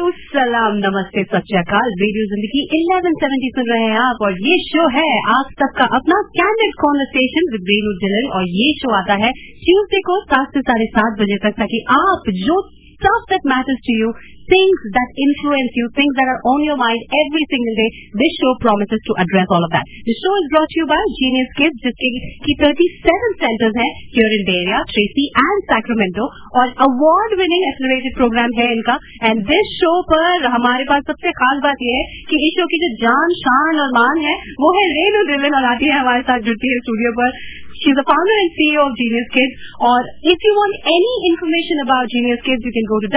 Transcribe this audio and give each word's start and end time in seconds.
सलाम 0.00 0.76
नमस्ते 0.76 1.22
सत्याकाल। 1.22 1.90
रेडियो 2.02 2.26
ज़िंदगी 2.28 2.60
1170 2.76 3.50
सुन 3.56 3.66
रहे 3.72 3.88
हैं 3.90 3.98
आप 4.02 4.22
और 4.22 4.38
ये 4.46 4.54
शो 4.62 4.86
है 4.94 5.04
आप 5.32 5.50
सबका 5.62 5.88
अपना 5.98 6.20
candid 6.38 6.72
conversation 6.84 7.50
with 7.52 7.68
Renu 7.72 7.92
Dhillon 8.04 8.30
और 8.38 8.46
ये 8.60 8.72
शो 8.78 8.94
आता 8.98 9.18
है 9.24 9.32
ट्यूजडे 9.64 10.00
को 10.00 10.20
सात 10.24 10.56
से 10.56 10.60
साढ़े 10.60 10.86
सात 10.86 11.18
बजे 11.20 11.36
तक 11.44 11.58
ताकि 11.58 11.82
आप 11.96 12.30
जो 12.44 12.60
सब 13.02 13.26
that 13.28 13.46
matters 13.46 13.84
to 13.84 13.98
you, 13.98 14.08
things 14.49 14.77
that 14.93 15.09
influence 15.17 15.71
you, 15.73 15.85
things 15.97 16.13
that 16.21 16.27
are 16.29 16.41
on 16.53 16.59
your 16.65 16.77
mind 16.77 17.01
every 17.09 17.45
single 17.49 17.75
day. 17.81 17.89
This 18.13 18.33
show 18.37 18.53
promises 18.61 19.01
to 19.09 19.13
address 19.17 19.47
all 19.49 19.63
of 19.63 19.71
that. 19.73 19.85
The 19.85 20.15
show 20.21 20.33
is 20.37 20.45
brought 20.53 20.69
to 20.69 20.77
you 20.81 20.87
by 20.89 21.01
Genius 21.17 21.49
Kids, 21.57 21.77
जिसके 21.85 22.09
की 22.45 22.53
37 22.61 23.41
centers 23.41 23.75
हैं 23.81 23.89
here 24.13 24.29
in 24.37 24.41
Bay 24.49 24.59
Area, 24.61 24.79
Tracy 24.93 25.25
and 25.45 25.59
Sacramento 25.71 26.29
और 26.61 26.73
award 26.87 27.37
winning 27.41 27.65
accelerated 27.71 28.13
program 28.21 28.55
है 28.61 28.69
इनका 28.77 28.95
and 29.31 29.45
this 29.51 29.73
show 29.81 29.97
पर 30.13 30.47
हमारे 30.55 30.87
पास 30.93 31.09
सबसे 31.11 31.35
खास 31.41 31.61
बात 31.67 31.85
यह 31.89 31.99
है 31.99 32.23
कि 32.31 32.41
इस 32.47 32.57
शो 32.61 32.69
की 32.73 32.81
जो 32.85 32.93
जान 33.03 33.37
शान 33.43 33.83
और 33.85 33.93
मान 33.99 34.25
है 34.29 34.35
वो 34.63 34.73
है 34.79 34.87
रेणु 34.95 35.27
दिलन 35.33 35.61
और 35.61 35.69
आती 35.73 35.93
है 35.93 35.99
हमारे 35.99 36.25
साथ 36.31 36.49
जुड़ती 36.49 36.73
है 36.73 36.81
स्टूडियो 36.87 37.15
पर 37.21 37.37
She's 37.75 37.91
the 37.91 38.07
founder 38.07 38.35
and 38.39 38.51
CEO 38.55 38.87
of 38.87 38.95
Genius 38.95 39.27
Kids. 39.35 39.53
Or 39.83 39.99
if 39.99 40.39
you 40.39 40.53
want 40.55 40.75
any 40.87 41.13
information 41.35 41.83
about 41.83 42.07
Genius 42.07 42.39
Kids, 42.39 42.63
you 42.63 42.71
can 42.71 42.87
go 42.87 43.03
to 43.03 43.11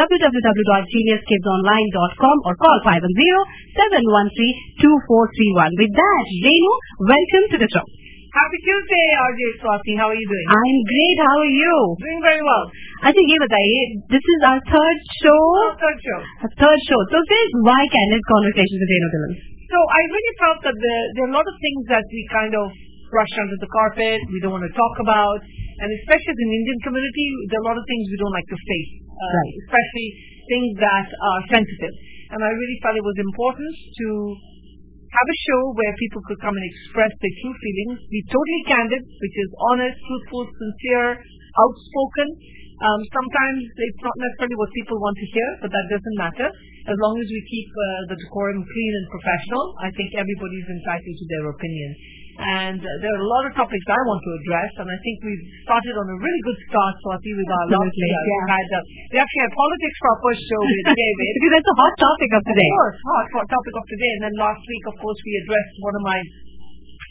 www.geniuskidsonline.com 1.23 2.37
or 2.47 2.55
call 2.59 2.79
510-713-2431. 2.83 5.71
With 5.79 5.93
that, 5.95 6.25
Renu, 6.43 6.73
welcome 7.07 7.45
to 7.55 7.59
the 7.63 7.71
show. 7.71 7.87
Happy 8.29 8.59
Tuesday, 8.61 9.07
RJ 9.25 9.41
Swati. 9.63 9.93
How 9.99 10.09
are 10.13 10.19
you 10.19 10.29
doing? 10.29 10.47
I'm 10.53 10.79
great. 10.85 11.17
How 11.25 11.37
are 11.43 11.49
you? 11.59 11.75
Doing 12.03 12.21
very 12.23 12.43
well. 12.45 12.65
अच्छा 13.09 13.23
ये 13.31 13.37
बताइए 13.41 13.81
this 14.13 14.25
is 14.35 14.41
our 14.51 14.61
third 14.69 14.99
show 15.23 15.41
Our 15.65 15.75
third 15.81 15.99
show. 16.07 16.19
third 16.63 16.81
show 16.91 17.01
so 17.15 17.19
फिर 17.31 17.45
why 17.69 17.79
candid 17.95 18.23
conversations 18.31 18.79
with 18.83 18.91
Renu 18.95 19.09
Dillon 19.15 19.33
So 19.71 19.79
I 19.79 20.01
really 20.13 20.35
felt 20.43 20.59
that 20.67 20.77
there, 20.83 21.05
there 21.15 21.25
are 21.25 21.31
a 21.33 21.37
lot 21.39 21.47
of 21.47 21.55
things 21.63 21.83
that 21.95 22.03
we 22.11 22.21
kind 22.35 22.53
of 22.59 22.67
brush 23.15 23.33
under 23.39 23.55
the 23.65 23.71
carpet, 23.73 24.19
we 24.35 24.39
don't 24.43 24.51
want 24.53 24.67
to 24.69 24.75
talk 24.77 24.99
about, 25.01 25.39
and 25.81 25.89
especially 26.03 26.33
as 26.37 26.41
an 26.43 26.53
Indian 26.59 26.79
community, 26.85 27.27
there 27.49 27.57
are 27.63 27.65
a 27.65 27.69
lot 27.71 27.79
of 27.81 27.85
things 27.89 28.03
we 28.13 28.19
don't 28.21 28.35
like 28.37 28.49
to 28.53 28.59
face, 28.67 28.91
uh, 29.09 29.25
Right. 29.39 29.55
especially 29.65 30.09
things 30.50 30.70
that 30.80 31.08
are 31.08 31.42
sensitive. 31.50 31.96
And 32.34 32.40
I 32.42 32.52
really 32.52 32.78
felt 32.82 32.98
it 32.98 33.06
was 33.06 33.20
important 33.22 33.74
to 33.74 34.08
have 35.14 35.28
a 35.30 35.38
show 35.46 35.62
where 35.78 35.94
people 36.02 36.22
could 36.26 36.42
come 36.42 36.56
and 36.58 36.66
express 36.66 37.14
their 37.22 37.36
true 37.46 37.56
feelings, 37.62 38.02
be 38.10 38.22
totally 38.34 38.64
candid, 38.66 39.02
which 39.06 39.36
is 39.38 39.50
honest, 39.70 39.96
truthful, 40.02 40.50
sincere, 40.50 41.22
outspoken. 41.54 42.28
Um, 42.82 43.02
sometimes 43.14 43.62
it's 43.70 44.02
not 44.02 44.18
necessarily 44.18 44.58
what 44.58 44.74
people 44.74 44.98
want 44.98 45.16
to 45.22 45.28
hear, 45.30 45.50
but 45.62 45.70
that 45.70 45.86
doesn't 45.94 46.18
matter. 46.18 46.48
As 46.90 46.98
long 47.00 47.16
as 47.22 47.30
we 47.30 47.42
keep 47.46 47.70
uh, 47.70 47.86
the 48.12 48.18
decorum 48.18 48.60
clean 48.66 48.94
and 48.98 49.08
professional, 49.14 49.64
I 49.80 49.94
think 49.94 50.18
everybody 50.18 50.58
is 50.58 50.70
entitled 50.82 51.16
to 51.22 51.26
their 51.30 51.46
opinion. 51.54 51.90
And 52.34 52.82
uh, 52.82 52.90
there 52.98 53.14
are 53.14 53.22
a 53.22 53.30
lot 53.30 53.44
of 53.46 53.54
topics 53.54 53.86
I 53.86 54.02
want 54.10 54.18
to 54.26 54.32
address, 54.42 54.72
and 54.82 54.88
I 54.90 54.98
think 55.06 55.16
we've 55.22 55.46
started 55.70 55.94
on 55.94 56.08
a 56.10 56.18
really 56.18 56.42
good 56.50 56.60
start, 56.66 56.94
Swati, 57.06 57.30
with 57.38 57.46
our 57.46 57.66
last 57.78 57.94
show. 57.94 58.10
yeah. 58.10 58.26
We, 58.26 58.50
had, 58.50 58.68
uh, 58.74 58.80
we 59.14 59.18
actually 59.22 59.44
had 59.46 59.54
politics 59.54 59.96
for 60.02 60.08
our 60.18 60.20
first 60.26 60.42
show 60.50 60.62
with 60.66 60.88
David. 60.98 61.30
because 61.38 61.54
that's 61.62 61.70
a 61.70 61.78
hot 61.78 61.94
topic 62.02 62.30
of 62.34 62.42
today 62.50 62.70
Of 62.74 62.78
course, 62.82 62.98
hot, 63.06 63.26
hot 63.38 63.48
topic 63.54 63.74
of 63.78 63.86
today. 63.86 64.12
And 64.18 64.22
then 64.26 64.36
last 64.42 64.64
week, 64.66 64.84
of 64.90 64.96
course, 64.98 65.20
we 65.22 65.32
addressed 65.46 65.76
one 65.86 65.94
of 65.94 66.04
my 66.10 66.20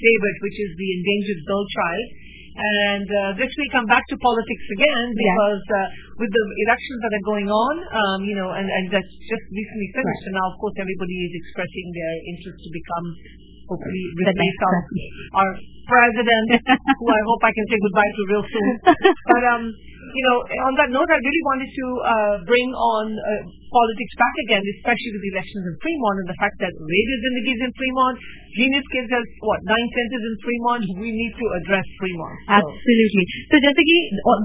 favorites, 0.03 0.41
which 0.42 0.59
is 0.59 0.70
the 0.75 0.89
endangered 0.98 1.41
girl 1.47 1.64
child. 1.70 2.07
And 2.53 3.09
uh, 3.09 3.20
this 3.41 3.48
week 3.48 3.73
I'm 3.73 3.89
back 3.89 4.05
to 4.12 4.17
politics 4.20 4.67
again 4.77 5.07
because 5.17 5.64
uh, 5.73 5.81
with 6.20 6.29
the 6.29 6.45
elections 6.69 6.98
that 7.01 7.12
are 7.17 7.25
going 7.25 7.48
on, 7.48 7.75
um, 7.81 8.19
you 8.29 8.36
know, 8.36 8.53
and, 8.53 8.69
and 8.69 8.84
that's 8.92 9.09
just 9.09 9.45
recently 9.48 9.89
finished, 9.96 10.20
Right. 10.20 10.29
and 10.29 10.35
now 10.36 10.46
of 10.52 10.61
course 10.61 10.77
everybody 10.77 11.17
is 11.17 11.33
expressing 11.33 11.86
their 11.96 12.14
interest 12.29 12.58
to 12.61 12.70
become 12.77 13.07
hopefully 13.72 14.05
release 14.20 14.58
our 14.68 14.78
our 15.40 15.50
president, 15.88 16.46
who 17.00 17.06
I 17.08 17.22
hope 17.24 17.40
I 17.42 17.52
can 17.56 17.66
say 17.72 17.77
goodbye 17.80 18.12
to 18.12 18.22
real 18.28 18.44
soon. 18.44 18.74
but 19.33 19.42
um, 19.48 19.62
you 20.12 20.24
know, 20.28 20.36
on 20.68 20.74
that 20.77 20.90
note, 20.92 21.08
I 21.08 21.18
really 21.18 21.44
wanted 21.48 21.70
to 21.72 21.86
uh, 22.05 22.34
bring 22.44 22.68
on 22.74 23.05
uh, 23.16 23.42
politics 23.72 24.14
back 24.20 24.34
again, 24.48 24.62
especially 24.80 25.10
with 25.16 25.22
the 25.24 25.33
elections 25.33 25.64
in 25.64 25.74
Fremont 25.80 26.16
and 26.20 26.28
the 26.28 26.38
fact 26.38 26.56
that 26.60 26.72
Radio 26.74 27.16
Zindagi's 27.22 27.62
in 27.64 27.72
Fremont, 27.72 28.16
Genius 28.52 28.86
gives 28.92 29.08
us 29.08 29.27
what, 29.40 29.60
nine 29.64 29.89
cents 29.96 30.12
in 30.12 30.36
Fremont. 30.44 30.83
We 31.00 31.10
need 31.16 31.33
to 31.33 31.46
address 31.56 31.86
Fremont. 31.96 32.36
So. 32.44 32.60
Absolutely. 32.60 33.24
So, 33.48 33.54
Jessica, 33.62 33.96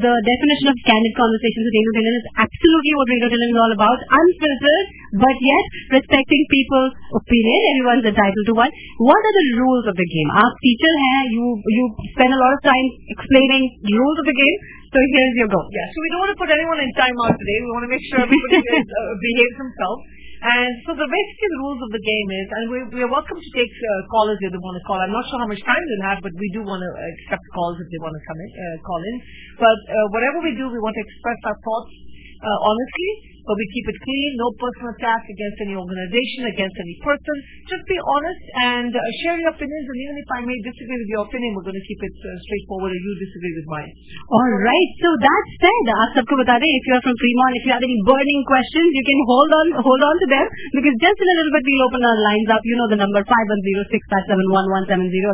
the 0.07 0.13
definition 0.23 0.67
of 0.71 0.75
candid 0.87 1.13
conversations 1.19 1.63
with 1.67 1.75
Renu 1.75 1.91
Dhillon 1.97 2.15
is 2.15 2.27
absolutely 2.47 2.93
what 2.95 3.05
Renu 3.11 3.27
Dhillon 3.27 3.51
is 3.51 3.59
all 3.59 3.73
about. 3.75 3.97
Unfiltered, 4.07 4.87
but 5.17 5.37
yet, 5.41 5.65
respecting 5.97 6.41
people's 6.45 6.93
opinion, 7.09 7.59
everyone's 7.73 8.05
entitled 8.05 8.45
to 8.45 8.53
one. 8.53 8.69
What 9.01 9.17
are 9.17 9.35
the 9.41 9.47
rules 9.57 9.85
of 9.89 9.95
the 9.97 10.05
game? 10.05 10.29
Aap 10.37 10.53
teacher 10.61 10.93
hai, 10.93 11.23
you, 11.33 11.45
you 11.57 11.83
spend 12.13 12.29
a 12.29 12.37
lot 12.37 12.53
of 12.53 12.61
time 12.61 12.85
explaining 13.17 13.81
rules 13.81 14.17
of 14.21 14.25
the 14.29 14.37
game. 14.37 14.57
So 14.93 14.97
here's 15.01 15.35
your 15.41 15.49
goal. 15.49 15.65
Yeah, 15.73 15.87
so 15.89 15.97
we 16.05 16.09
don't 16.13 16.21
want 16.21 16.33
to 16.37 16.39
put 16.39 16.49
anyone 16.53 16.79
in 16.85 16.91
time 16.93 17.17
out 17.25 17.33
today. 17.33 17.57
We 17.65 17.69
want 17.73 17.85
to 17.89 17.91
make 17.91 18.03
sure 18.05 18.17
everybody 18.21 18.61
is, 18.77 18.85
uh, 18.85 19.13
behaves 19.17 19.57
himself. 19.57 19.97
And 20.37 20.71
so 20.85 20.93
the 20.93 21.09
basic 21.09 21.51
rules 21.65 21.81
of 21.81 21.89
the 21.97 22.03
game 22.05 22.27
is, 22.29 22.47
and 22.53 22.63
we're, 22.69 22.87
we're 22.93 23.09
welcome 23.09 23.41
to 23.41 23.51
take 23.57 23.73
uh, 23.73 23.89
callers 24.13 24.37
if 24.37 24.53
they 24.53 24.61
want 24.61 24.77
to 24.77 24.85
call. 24.85 25.01
I'm 25.01 25.09
not 25.09 25.25
sure 25.33 25.41
how 25.41 25.49
much 25.49 25.65
time 25.65 25.81
they'll 25.81 26.07
have, 26.13 26.21
but 26.21 26.29
we 26.37 26.47
do 26.53 26.61
want 26.61 26.85
to 26.85 26.91
accept 26.93 27.41
calls 27.57 27.81
if 27.81 27.89
they 27.89 27.97
want 28.05 28.13
to 28.13 28.21
come 28.21 28.37
in, 28.37 28.49
uh, 28.53 28.75
call 28.85 29.01
in. 29.01 29.15
But 29.57 29.79
uh, 29.89 30.05
whatever 30.13 30.37
we 30.45 30.53
do, 30.53 30.69
we 30.69 30.77
want 30.77 30.93
to 30.93 31.01
express 31.01 31.41
our 31.49 31.57
thoughts 31.57 31.89
uh, 32.37 32.59
honestly 32.69 33.09
but 33.47 33.55
we 33.55 33.65
keep 33.71 33.87
it 33.87 33.97
clean, 34.03 34.29
no 34.35 34.51
personal 34.59 34.91
attacks 34.91 35.23
against 35.23 35.57
any 35.63 35.75
organization, 35.79 36.51
against 36.51 36.75
any 36.75 36.95
person. 36.99 37.35
Just 37.71 37.87
be 37.87 37.95
honest 37.95 38.43
and 38.67 38.91
uh, 38.91 38.99
share 39.23 39.39
your 39.39 39.55
opinions, 39.55 39.87
and 39.87 39.99
even 40.03 40.15
if 40.19 40.27
I 40.35 40.39
may 40.43 40.57
disagree 40.67 40.99
with 40.99 41.09
your 41.15 41.23
opinion, 41.23 41.55
we're 41.55 41.63
going 41.63 41.79
to 41.79 41.87
keep 41.87 42.01
it 42.03 42.15
uh, 42.19 42.35
straightforward 42.43 42.91
and 42.91 42.99
you 42.99 43.13
disagree 43.23 43.55
with 43.55 43.67
mine. 43.71 43.91
All 44.27 44.51
right, 44.67 44.89
so 44.99 45.09
that's 45.15 45.51
said, 45.63 45.85
aap 45.95 46.11
sabko 46.19 46.35
if 46.43 46.83
you're 46.91 47.03
from 47.07 47.15
Fremont, 47.15 47.55
if 47.55 47.63
you 47.63 47.71
have 47.71 47.87
any 47.87 47.99
burning 48.03 48.41
questions, 48.43 48.91
you 48.91 49.03
can 49.07 49.19
hold 49.23 49.51
on, 49.55 49.67
hold 49.79 50.01
on 50.03 50.15
to 50.19 50.27
them, 50.27 50.45
because 50.75 50.95
just 50.99 51.15
in 51.15 51.27
a 51.31 51.35
little 51.39 51.53
bit 51.55 51.63
we'll 51.63 51.87
open 51.87 52.03
our 52.03 52.19
lines 52.19 52.49
up. 52.51 52.59
You 52.67 52.75
know 52.75 52.91
the 52.91 52.99
number 52.99 53.23
510 53.23 53.87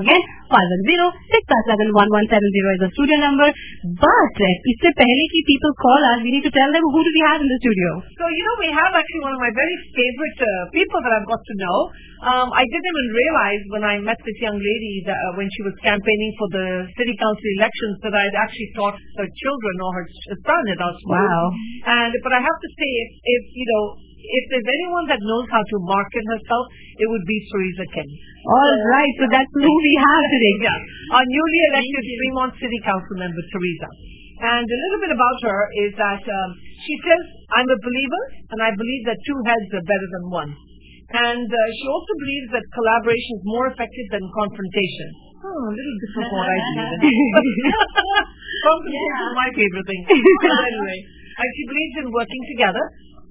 Again, 0.04 0.22
510 0.54 0.70
is 2.38 2.54
the 2.78 2.90
studio 2.94 3.18
number. 3.18 3.50
But, 3.50 4.36
uh, 4.38 4.70
isse 4.70 4.90
before 4.94 5.44
people 5.50 5.74
call 5.80 6.02
us, 6.14 6.20
we 6.24 6.32
need 6.36 6.46
to 6.46 6.54
tell 6.54 6.70
them 6.72 6.84
who 6.84 7.00
do 7.04 7.10
we 7.10 7.24
have 7.32 7.42
in 7.42 7.48
the 7.48 7.60
studio. 7.64 8.03
So, 8.04 8.24
you 8.30 8.44
know, 8.44 8.58
we 8.62 8.70
have 8.72 8.92
actually 8.94 9.24
one 9.24 9.36
of 9.36 9.42
my 9.42 9.54
very 9.54 9.78
favorite 9.96 10.40
uh, 10.44 10.52
people 10.76 11.00
that 11.02 11.14
I've 11.16 11.30
got 11.30 11.42
to 11.42 11.56
know. 11.58 11.78
Um, 12.24 12.48
I 12.56 12.64
didn't 12.64 12.88
even 12.88 13.08
realize 13.12 13.64
when 13.74 13.84
I 13.84 13.96
met 14.00 14.20
this 14.24 14.38
young 14.40 14.56
lady 14.56 14.96
that 15.08 15.18
uh, 15.18 15.36
when 15.36 15.50
she 15.52 15.62
was 15.66 15.76
campaigning 15.84 16.32
for 16.40 16.48
the 16.56 16.68
city 16.96 17.16
council 17.20 17.50
elections 17.60 17.96
that 18.06 18.14
I'd 18.16 18.38
actually 18.40 18.72
taught 18.80 18.96
her 18.96 19.28
children 19.28 19.76
or 19.84 19.92
her 19.92 20.06
son 20.40 20.64
at 20.72 20.80
our 20.80 20.96
school. 21.04 21.20
Wow. 21.20 21.46
And 22.00 22.12
but 22.24 22.32
I 22.32 22.42
have 22.44 22.60
to 22.64 22.70
say, 22.80 22.88
if, 22.88 23.10
if 23.28 23.44
you 23.60 23.68
know, 23.68 23.84
if 24.24 24.44
there's 24.56 24.70
anyone 24.72 25.06
that 25.12 25.20
knows 25.20 25.48
how 25.52 25.60
to 25.60 25.76
market 25.84 26.24
herself, 26.24 26.64
it 26.96 27.08
would 27.12 27.26
be 27.28 27.38
Teresa 27.52 27.86
Keng. 27.92 28.12
All 28.48 28.78
right. 28.88 29.14
So 29.20 29.26
that's 29.28 29.52
who 29.52 29.68
we 29.68 29.94
have 30.00 30.24
today. 30.32 30.56
Yeah, 30.64 30.80
our 31.20 31.26
newly 31.28 31.60
elected 31.76 32.04
Fremont 32.08 32.52
City 32.56 32.80
Council 32.88 33.16
member 33.20 33.44
Teresa. 33.52 33.90
And 34.44 34.66
a 34.68 34.78
little 34.84 35.02
bit 35.08 35.14
about 35.16 35.38
her 35.48 35.60
is 35.88 35.92
that 35.96 36.20
um, 36.20 36.50
she 36.84 36.96
says, 37.08 37.24
"I'm 37.56 37.70
a 37.72 37.80
believer, 37.80 38.24
and 38.52 38.60
I 38.60 38.76
believe 38.76 39.04
that 39.08 39.18
two 39.24 39.40
heads 39.48 39.70
are 39.72 39.86
better 39.88 40.10
than 40.20 40.26
one." 40.36 40.52
And 41.14 41.48
uh, 41.48 41.60
she 41.80 41.86
also 41.88 42.14
believes 42.20 42.50
that 42.58 42.66
collaboration 42.76 43.32
is 43.40 43.44
more 43.48 43.66
effective 43.72 44.08
than 44.12 44.24
confrontation. 44.36 45.10
Oh, 45.44 45.48
a 45.48 45.74
little 45.76 45.98
different 46.04 46.28
from 46.28 46.40
what 46.40 46.48
I 46.48 46.58
in. 46.60 46.90
confrontation 48.68 49.16
is 49.24 49.36
my 49.36 49.50
favorite 49.56 49.88
thing. 49.88 50.02
Anyway, 50.12 50.98
and 51.40 51.48
she 51.56 51.64
believes 51.70 51.96
in 52.04 52.08
working 52.12 52.44
together. 52.56 52.84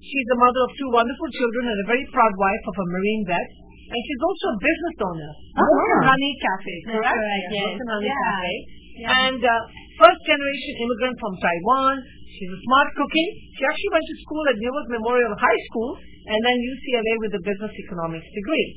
She's 0.02 0.28
the 0.32 0.38
mother 0.40 0.60
of 0.66 0.70
two 0.74 0.90
wonderful 0.90 1.28
children 1.30 1.62
and 1.72 1.78
a 1.78 1.86
very 1.86 2.04
proud 2.10 2.34
wife 2.34 2.64
of 2.66 2.74
a 2.74 2.86
Marine 2.90 3.24
vet. 3.28 3.48
And 3.92 4.00
she's 4.02 4.22
also 4.24 4.46
a 4.50 4.58
business 4.58 4.96
owner. 5.04 5.30
Oh. 5.30 5.62
Wilson 5.62 6.00
Honey 6.08 6.32
Cafe, 6.42 6.74
correct? 6.90 7.12
correct, 7.12 7.46
yes. 7.52 7.72
Honey 7.76 8.08
Yeah. 8.08 8.22
Cafe. 8.24 8.54
And 9.02 9.40
uh, 9.40 9.52
first 10.02 10.20
generation 10.26 10.72
immigrant 10.82 11.16
from 11.22 11.34
Taiwan. 11.38 11.94
She's 12.34 12.50
a 12.50 12.60
smart 12.66 12.88
cookie. 12.98 13.30
She 13.54 13.62
actually 13.62 13.92
went 13.94 14.06
to 14.10 14.16
school 14.26 14.44
at 14.50 14.56
Newark 14.58 14.88
Memorial 14.90 15.34
High 15.38 15.60
School 15.70 15.90
and 16.26 16.38
then 16.42 16.56
UCLA 16.58 17.14
with 17.22 17.32
a 17.38 17.42
business 17.46 17.70
economics 17.86 18.26
degree. 18.34 18.68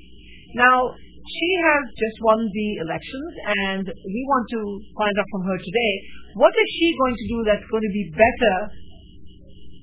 Now, 0.54 0.94
she 1.26 1.50
has 1.58 1.84
just 1.98 2.18
won 2.22 2.38
the 2.46 2.70
elections 2.86 3.32
and 3.66 3.86
we 3.90 4.22
want 4.30 4.46
to 4.54 4.62
find 4.94 5.16
out 5.18 5.30
from 5.34 5.44
her 5.50 5.58
today 5.58 5.94
what 6.38 6.54
is 6.54 6.70
she 6.78 6.88
going 6.94 7.18
to 7.18 7.26
do 7.34 7.38
that's 7.50 7.66
going 7.74 7.82
to 7.82 7.94
be 7.98 8.06
better 8.14 8.56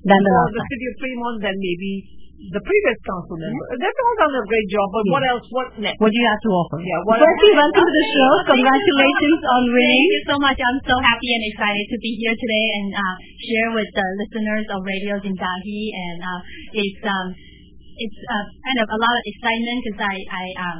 Than 0.07 0.19
the 0.23 0.31
for 0.31 0.51
the 0.55 0.63
city 0.63 0.85
of 0.87 0.95
Fremont 1.03 1.37
than 1.43 1.55
maybe 1.59 2.22
the 2.33 2.61
previous 2.65 2.97
council 3.05 3.35
member. 3.39 3.65
They've 3.77 3.99
all 4.03 4.17
done 4.19 4.33
a 4.35 4.43
great 4.43 4.67
job, 4.67 4.87
but 4.91 5.03
what 5.13 5.23
else? 5.29 5.45
What 5.53 5.67
next? 5.79 5.97
What 6.01 6.11
do 6.11 6.17
you 6.17 6.27
have 6.27 6.43
to 6.43 6.51
offer? 6.51 6.77
Yeah, 6.81 6.99
what 7.07 7.21
Firstly, 7.21 7.53
welcome 7.55 7.85
to 7.87 7.93
the 7.93 8.05
show. 8.09 8.29
Congratulations 8.51 9.41
on 9.47 9.61
winning. 9.71 10.03
Thank 10.03 10.15
you 10.17 10.23
so 10.27 10.35
much. 10.41 10.57
I'm 10.59 10.81
so 10.83 10.95
happy 10.97 11.29
and 11.29 11.43
excited 11.53 11.85
to 11.93 11.97
be 12.01 12.11
here 12.19 12.35
today 12.35 12.65
and 12.81 12.87
uh, 12.97 13.15
share 13.37 13.69
with 13.77 13.89
the 13.95 14.07
listeners 14.19 14.65
of 14.73 14.79
Radio 14.83 15.13
Zindagi. 15.23 15.83
And 15.93 16.19
uh, 16.19 16.39
it's 16.73 17.01
um, 17.05 17.27
it's 17.95 18.19
uh, 18.25 18.45
kind 18.49 18.79
of 18.81 18.87
a 18.89 18.97
lot 18.97 19.13
of 19.13 19.23
excitement 19.29 19.77
because 19.85 19.99
I, 20.01 20.15
I 20.17 20.45
um, 20.57 20.77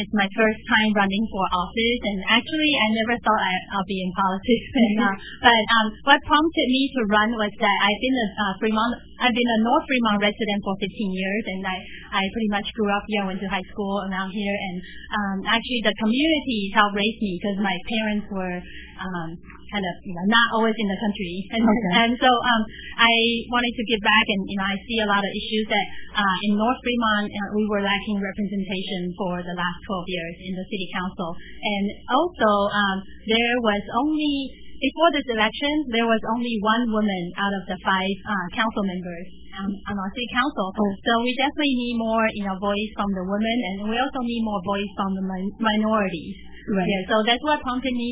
it's 0.00 0.16
my 0.16 0.28
first 0.32 0.60
time 0.64 0.90
running 0.96 1.24
for 1.28 1.44
office, 1.52 2.00
and 2.08 2.18
actually, 2.32 2.72
I 2.72 2.86
never 3.04 3.14
thought 3.20 3.42
I, 3.44 3.54
I'll 3.76 3.84
be 3.84 4.00
in 4.00 4.10
politics. 4.16 4.68
and, 4.72 4.96
uh, 5.04 5.14
but 5.44 5.64
um, 5.76 5.86
what 6.08 6.18
prompted 6.24 6.68
me 6.72 6.82
to 6.96 7.00
run 7.12 7.30
was 7.36 7.52
that 7.60 7.76
I've 7.84 8.00
been 8.00 8.16
a 8.16 8.28
uh, 8.32 8.52
Fremont, 8.56 8.92
I've 9.20 9.36
been 9.36 9.52
a 9.52 9.60
North 9.60 9.84
Fremont 9.84 10.18
resident 10.24 10.60
for 10.64 10.74
15 10.80 10.88
years, 11.12 11.44
and 11.52 11.60
I, 11.68 11.76
I 12.16 12.22
pretty 12.32 12.50
much 12.50 12.66
grew 12.72 12.88
up 12.88 13.04
here, 13.12 13.28
went 13.28 13.44
to 13.44 13.48
high 13.52 13.66
school 13.68 14.08
around 14.08 14.32
here, 14.32 14.56
and 14.56 14.76
um, 15.12 15.36
actually, 15.52 15.84
the 15.84 15.94
community 16.00 16.72
helped 16.72 16.96
raise 16.96 17.18
me 17.20 17.36
because 17.36 17.58
my 17.60 17.76
parents 17.84 18.26
were 18.32 18.56
um, 19.04 19.28
kind 19.70 19.84
of 19.86 19.94
you 20.04 20.14
know 20.14 20.26
not 20.26 20.46
always 20.58 20.74
in 20.76 20.88
the 20.90 20.98
country, 20.98 21.34
and, 21.54 21.62
Okay. 21.62 21.90
and 22.04 22.12
so 22.18 22.30
um, 22.30 22.62
I 22.98 23.12
wanted 23.50 23.74
to 23.78 23.84
give 23.86 24.02
back, 24.02 24.26
and 24.34 24.42
you 24.50 24.56
know 24.58 24.66
I 24.66 24.76
see 24.82 24.98
a 25.00 25.08
lot 25.08 25.22
of 25.22 25.30
issues 25.32 25.66
that 25.70 25.86
uh, 26.18 26.36
in 26.50 26.52
North 26.58 26.80
Fremont 26.82 27.26
uh, 27.30 27.48
we 27.56 27.64
were 27.70 27.82
lacking 27.82 28.18
representation 28.18 29.00
for 29.16 29.40
the 29.42 29.54
last 29.54 29.78
12 29.86 30.14
years 30.14 30.34
in 30.50 30.52
the 30.58 30.66
city 30.66 30.88
council, 30.94 31.30
and 31.38 31.84
also 32.10 32.50
um, 32.74 32.96
there 33.30 33.56
was 33.62 33.82
only 34.02 34.34
before 34.80 35.10
this 35.12 35.28
election 35.28 35.72
there 35.92 36.08
was 36.08 36.22
only 36.34 36.56
one 36.64 36.84
woman 36.88 37.22
out 37.36 37.52
of 37.52 37.62
the 37.68 37.78
five 37.84 38.16
uh, 38.26 38.46
council 38.56 38.82
members. 38.84 39.28
Um, 39.50 39.66
on 39.66 39.98
our 39.98 40.10
city 40.14 40.30
council, 40.30 40.70
so 40.78 41.12
we 41.26 41.34
definitely 41.34 41.74
need 41.74 41.98
more, 41.98 42.22
you 42.38 42.46
know, 42.46 42.54
voice 42.62 42.90
from 42.94 43.10
the 43.18 43.24
women, 43.26 43.56
and 43.66 43.90
we 43.90 43.98
also 43.98 44.22
need 44.22 44.42
more 44.46 44.62
voice 44.62 44.86
from 44.94 45.10
the 45.18 45.24
min- 45.26 45.56
minorities. 45.58 46.38
Right. 46.60 46.84
Yeah, 46.84 47.02
so 47.08 47.16
that's 47.24 47.40
what 47.40 47.58
prompted 47.64 47.94
me 47.96 48.08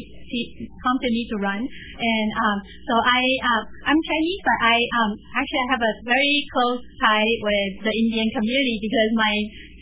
prompted 0.81 1.13
me 1.13 1.23
to 1.29 1.37
run. 1.41 1.61
And 1.61 2.29
um, 2.33 2.59
so 2.89 2.95
I 3.01 3.21
uh, 3.45 3.63
I'm 3.93 4.01
Chinese, 4.01 4.41
but 4.45 4.59
I 4.65 4.77
um, 5.05 5.11
actually 5.37 5.63
I 5.65 5.69
have 5.77 5.85
a 5.85 5.95
very 6.09 6.37
close 6.53 6.81
tie 7.05 7.33
with 7.45 7.73
the 7.85 7.93
Indian 7.93 8.29
community 8.33 8.77
because 8.81 9.11
my 9.17 9.35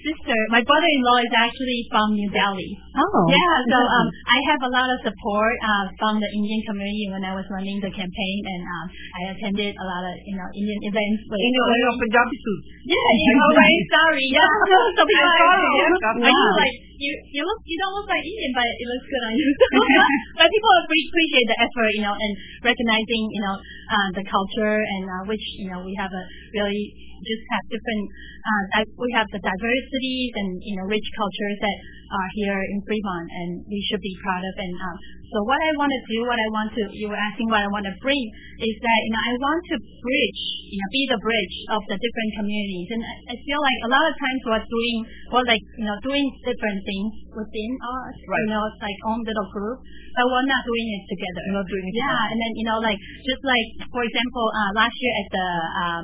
sister, 0.06 0.38
my 0.54 0.62
brother-in-law 0.62 1.18
is 1.26 1.34
actually 1.34 1.80
from 1.90 2.14
New 2.14 2.30
Delhi. 2.30 2.70
Oh. 2.96 3.28
Yeah, 3.28 3.56
so 3.68 3.76
um, 3.76 4.08
I 4.08 4.38
have 4.48 4.60
a 4.64 4.70
lot 4.72 4.88
of 4.88 4.98
support 5.04 5.54
uh, 5.60 5.84
from 6.00 6.16
the 6.16 6.30
Indian 6.32 6.64
community 6.64 7.12
when 7.12 7.20
I 7.28 7.36
was 7.36 7.44
running 7.52 7.76
the 7.84 7.92
campaign, 7.92 8.38
and 8.48 8.62
um, 8.64 8.86
I 8.88 9.20
attended 9.36 9.72
a 9.76 9.84
lot 9.84 10.02
of 10.08 10.14
you 10.24 10.32
know 10.32 10.48
Indian 10.56 10.80
events. 10.88 11.20
With 11.28 11.36
In 11.36 11.52
your, 11.52 11.68
your 11.76 11.94
Punjabi 12.00 12.36
suit. 12.40 12.62
yeah, 12.88 13.08
you 13.20 13.32
know, 13.36 13.48
right? 13.52 13.82
Sorry, 13.92 14.26
yeah. 14.36 14.48
so 14.96 15.02
people 15.04 15.28
I'm 15.28 15.44
sorry, 15.44 15.60
like, 15.60 15.76
yes, 15.76 15.92
are 16.08 16.16
wow. 16.16 16.32
you 16.32 16.48
like 16.56 16.76
you 16.96 17.12
you 17.36 17.42
look 17.44 17.60
you 17.68 17.76
don't 17.84 17.94
look 18.00 18.08
like 18.08 18.24
Indian, 18.24 18.52
but 18.56 18.64
it 18.64 18.86
looks 18.88 19.06
good 19.12 19.24
on 19.28 19.32
you. 19.36 19.48
but 20.40 20.46
people 20.48 20.72
appreciate 20.88 21.46
the 21.52 21.58
effort, 21.60 21.90
you 21.92 22.04
know, 22.04 22.16
and 22.16 22.32
recognizing 22.64 23.22
you 23.28 23.42
know 23.44 23.56
uh, 23.92 24.08
the 24.16 24.24
culture 24.24 24.80
and 24.80 25.04
uh, 25.04 25.22
which 25.28 25.44
you 25.60 25.68
know 25.68 25.84
we 25.84 25.92
have 26.00 26.12
a 26.12 26.22
really 26.56 26.96
just 27.24 27.44
have 27.52 27.64
different 27.72 28.04
uh, 28.46 28.84
we 29.00 29.10
have 29.12 29.28
the 29.32 29.40
diversities 29.40 30.32
and 30.36 30.60
you 30.62 30.76
know 30.80 30.86
rich 30.88 31.08
cultures 31.16 31.58
that 31.60 31.76
here 32.38 32.60
in 32.60 32.78
Fremont, 32.86 33.26
and 33.30 33.50
we 33.66 33.80
should 33.90 34.02
be 34.02 34.14
proud 34.22 34.42
of. 34.42 34.54
And 34.56 34.74
um, 34.78 34.96
so 35.26 35.38
what 35.42 35.58
I 35.58 35.70
want 35.74 35.90
to 35.90 36.02
do, 36.06 36.18
what 36.22 36.38
I 36.38 36.48
want 36.54 36.70
to 36.74 36.82
you 36.94 37.10
were 37.10 37.18
asking 37.18 37.50
what 37.50 37.62
I 37.62 37.68
want 37.70 37.84
to 37.86 37.94
bring 37.98 38.22
is 38.62 38.74
that 38.78 38.98
you 39.02 39.12
know 39.12 39.22
I 39.26 39.32
want 39.42 39.62
to 39.74 39.76
bridge, 39.82 40.42
you 40.70 40.78
know, 40.78 40.88
be 40.94 41.02
the 41.10 41.20
bridge 41.20 41.56
of 41.74 41.82
the 41.90 41.96
different 41.98 42.30
communities, 42.38 42.88
and 42.94 43.02
I, 43.02 43.14
I 43.32 43.36
feel 43.42 43.60
like 43.60 43.78
a 43.86 43.90
lot 43.90 44.04
of 44.06 44.14
times 44.16 44.40
we're 44.46 44.66
doing 44.66 44.96
we're 45.34 45.46
like 45.46 45.64
you 45.82 45.86
know 45.86 45.96
doing 46.06 46.26
different 46.46 46.80
things 46.86 47.10
within 47.34 47.70
us, 47.76 48.14
Right. 48.26 48.44
you 48.46 48.50
know, 48.54 48.62
it's 48.70 48.80
like 48.80 48.98
own 49.10 49.20
little 49.26 49.48
group, 49.50 49.78
but 50.14 50.24
we're 50.30 50.48
not 50.48 50.62
doing 50.64 50.86
it 50.94 51.04
together. 51.10 51.40
You're 51.50 51.58
not 51.60 51.68
doing 51.68 51.86
it 51.90 51.94
Yeah, 51.98 52.30
and 52.30 52.38
then 52.38 52.52
you 52.54 52.66
know, 52.70 52.78
like 52.78 52.98
just 53.26 53.42
like 53.42 53.66
for 53.90 54.02
example, 54.06 54.46
uh, 54.54 54.70
last 54.78 54.94
year 54.96 55.14
at 55.20 55.28
the 55.34 55.46
um, 55.82 56.02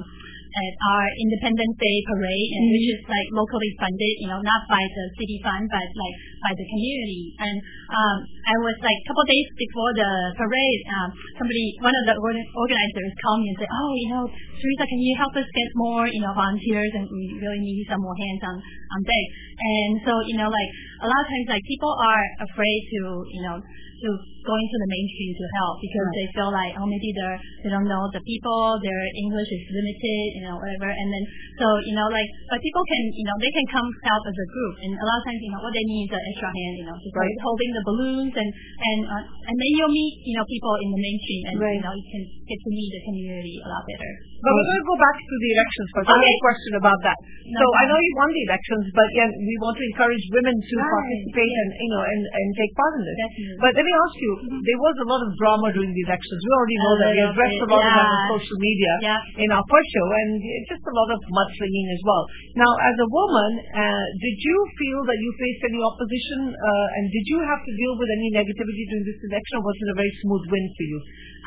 at 0.53 0.73
our 0.93 1.05
Independence 1.17 1.77
Day 1.81 1.97
parade, 2.05 2.51
and 2.61 2.65
which 2.69 2.87
is 2.93 3.01
like 3.09 3.29
locally 3.33 3.73
funded, 3.81 4.15
you 4.21 4.29
know, 4.29 4.41
not 4.45 4.63
by 4.69 4.81
the 4.81 5.05
city 5.17 5.41
fund, 5.41 5.65
but 5.73 5.89
like 5.97 6.17
by 6.45 6.53
the 6.53 6.67
community. 6.69 7.33
And 7.41 7.57
um, 7.89 8.17
I 8.45 8.55
was 8.61 8.77
like 8.85 8.99
a 9.01 9.07
couple 9.09 9.25
days 9.25 9.49
before 9.57 9.91
the 9.97 10.11
parade, 10.37 10.81
um, 10.93 11.09
somebody, 11.41 11.67
one 11.81 11.97
of 11.97 12.05
the 12.13 12.17
organizers 12.21 13.13
called 13.25 13.41
me 13.41 13.49
and 13.53 13.59
said, 13.65 13.71
"Oh, 13.73 13.93
you 13.97 14.09
know, 14.13 14.25
Teresa, 14.29 14.85
can 14.85 15.01
you 15.01 15.15
help 15.17 15.35
us 15.41 15.49
get 15.49 15.69
more, 15.75 16.05
you 16.05 16.21
know, 16.21 16.33
volunteers? 16.37 16.93
And 16.97 17.09
we 17.09 17.41
really 17.41 17.63
need 17.65 17.89
some 17.89 18.01
more 18.05 18.17
hands 18.17 18.43
on 18.45 18.57
on 18.61 19.01
deck." 19.09 19.27
And 19.57 19.93
so, 20.05 20.13
you 20.29 20.37
know, 20.37 20.53
like 20.53 20.71
a 21.01 21.09
lot 21.09 21.21
of 21.23 21.29
times, 21.33 21.49
like 21.49 21.65
people 21.65 21.93
are 21.93 22.25
afraid 22.45 22.81
to, 22.93 23.01
you 23.33 23.43
know, 23.49 23.57
to 24.03 24.11
go 24.43 24.55
into 24.59 24.77
the 24.83 24.89
mainstream 24.91 25.33
to 25.39 25.47
help 25.63 25.79
because 25.79 26.03
Right. 26.03 26.17
they 26.19 26.27
feel 26.35 26.51
like, 26.51 26.73
oh, 26.75 26.87
maybe 26.91 27.11
they're 27.15 27.39
they 27.63 27.71
don't 27.71 27.87
know 27.87 28.03
the 28.11 28.23
people, 28.27 28.75
their 28.83 29.01
English 29.15 29.51
is 29.55 29.63
limited, 29.71 30.25
you 30.35 30.43
know, 30.51 30.59
whatever. 30.59 30.91
And 30.91 31.09
then 31.15 31.25
so 31.63 31.67
you 31.87 31.95
know, 31.95 32.11
like, 32.11 32.27
but 32.51 32.59
people 32.59 32.83
can, 32.83 33.03
you 33.15 33.27
know, 33.31 33.37
they 33.39 33.53
can 33.55 33.67
come 33.71 33.87
help 34.03 34.23
as 34.27 34.35
a 34.35 34.49
group, 34.51 34.75
and 34.83 34.93
a 34.99 35.05
lot 35.07 35.17
of 35.23 35.25
times, 35.31 35.39
you 35.39 35.51
know, 35.55 35.63
what 35.63 35.71
they 35.75 35.87
need 35.87 36.11
is 36.11 36.15
an 36.19 36.25
extra 36.35 36.51
hand, 36.51 36.75
you 36.83 36.87
know, 36.91 36.97
just 36.99 37.15
like 37.15 37.31
holding 37.39 37.71
the 37.71 37.85
balloons, 37.87 38.35
and 38.35 38.49
and 38.51 38.99
uh, 39.07 39.23
and 39.47 39.55
then 39.55 39.71
you'll 39.79 39.95
meet, 39.95 40.15
you 40.27 40.35
know, 40.35 40.45
people 40.51 40.75
in 40.83 40.89
the 40.91 41.01
mainstream, 41.01 41.43
and 41.47 41.55
Right. 41.63 41.79
you 41.79 41.85
know, 41.87 41.95
you 41.95 42.07
can 42.11 42.23
get 42.51 42.59
to 42.59 42.71
meet 42.75 42.91
the 42.91 43.03
community 43.07 43.57
a 43.63 43.69
lot 43.71 43.87
better. 43.87 44.13
But 44.43 44.51
we're 44.59 44.67
going 44.75 44.83
to 44.83 44.89
go 44.91 44.99
back 44.99 45.17
to 45.23 45.35
the 45.39 45.51
elections 45.55 45.89
first. 45.95 46.07
I 46.11 46.19
have 46.19 46.35
a 46.35 46.43
question 46.43 46.73
about 46.83 46.99
that. 47.07 47.19
No 47.47 47.63
so 47.63 47.65
I 47.79 47.83
know 47.87 47.99
you 48.03 48.13
won 48.19 48.31
the 48.35 48.43
elections, 48.51 48.85
but 48.91 49.09
yeah, 49.15 49.31
we 49.31 49.55
want 49.63 49.79
to 49.79 49.85
encourage 49.95 50.25
women 50.35 50.55
to 50.59 50.75
Right. 50.83 50.91
participate 50.99 51.55
and 51.63 51.71
you 51.79 51.91
know 51.95 52.03
and, 52.03 52.23
and 52.27 52.47
take 52.59 52.73
part 52.75 52.93
in 52.99 53.03
this. 53.07 53.17
Definitely. 53.23 53.59
But 53.63 53.71
let 53.79 53.85
me 53.87 53.92
ask 53.93 54.17
you, 54.19 54.33
there 54.65 54.81
was 54.81 54.97
a 55.05 55.07
lot 55.07 55.21
of 55.23 55.31
drama 55.37 55.69
during 55.77 55.93
the 55.93 56.03
elections. 56.09 56.39
We 56.41 56.51
already 56.57 56.79
know 56.81 56.93
A 56.93 56.99
that. 56.99 57.11
We 57.13 57.23
addressed 57.29 57.61
a 57.63 57.69
lot 57.69 57.83
of 57.85 57.93
that 57.93 58.09
on 58.09 58.21
social 58.35 58.59
media 58.59 58.93
Yeah. 59.05 59.21
in 59.45 59.49
our 59.53 59.65
first 59.69 59.89
show, 59.93 60.07
and 60.09 60.29
just 60.73 60.85
a 60.85 60.95
lot 60.97 61.09
of 61.13 61.21
mudslinging 61.29 61.87
as 61.93 62.01
well. 62.03 62.23
Now, 62.57 62.71
as 62.81 62.97
a 62.99 63.09
woman, 63.09 63.51
uh, 63.73 64.07
did 64.19 64.37
you 64.41 64.57
feel 64.81 65.01
that 65.07 65.19
you 65.21 65.31
faced 65.37 65.63
any 65.69 65.81
opposition, 65.81 66.41
uh, 66.53 66.97
and 66.97 67.05
did 67.13 67.25
you 67.29 67.39
have 67.45 67.63
to 67.63 67.73
deal 67.73 67.95
with 67.97 68.11
any 68.13 68.29
negativity 68.33 68.83
during 68.89 69.07
this 69.07 69.21
election, 69.29 69.55
or 69.61 69.63
was 69.69 69.77
it 69.79 69.89
a 69.93 69.97
very 69.97 70.13
smooth 70.25 70.45
win 70.49 70.65
for 70.77 70.85
you? 70.89 70.99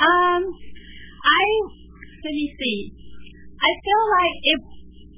Um, 0.06 0.42
I 1.26 1.46
let 2.26 2.34
me 2.34 2.48
see. 2.58 2.78
I 3.62 3.70
feel 3.82 4.04
like 4.14 4.36
if 4.56 4.62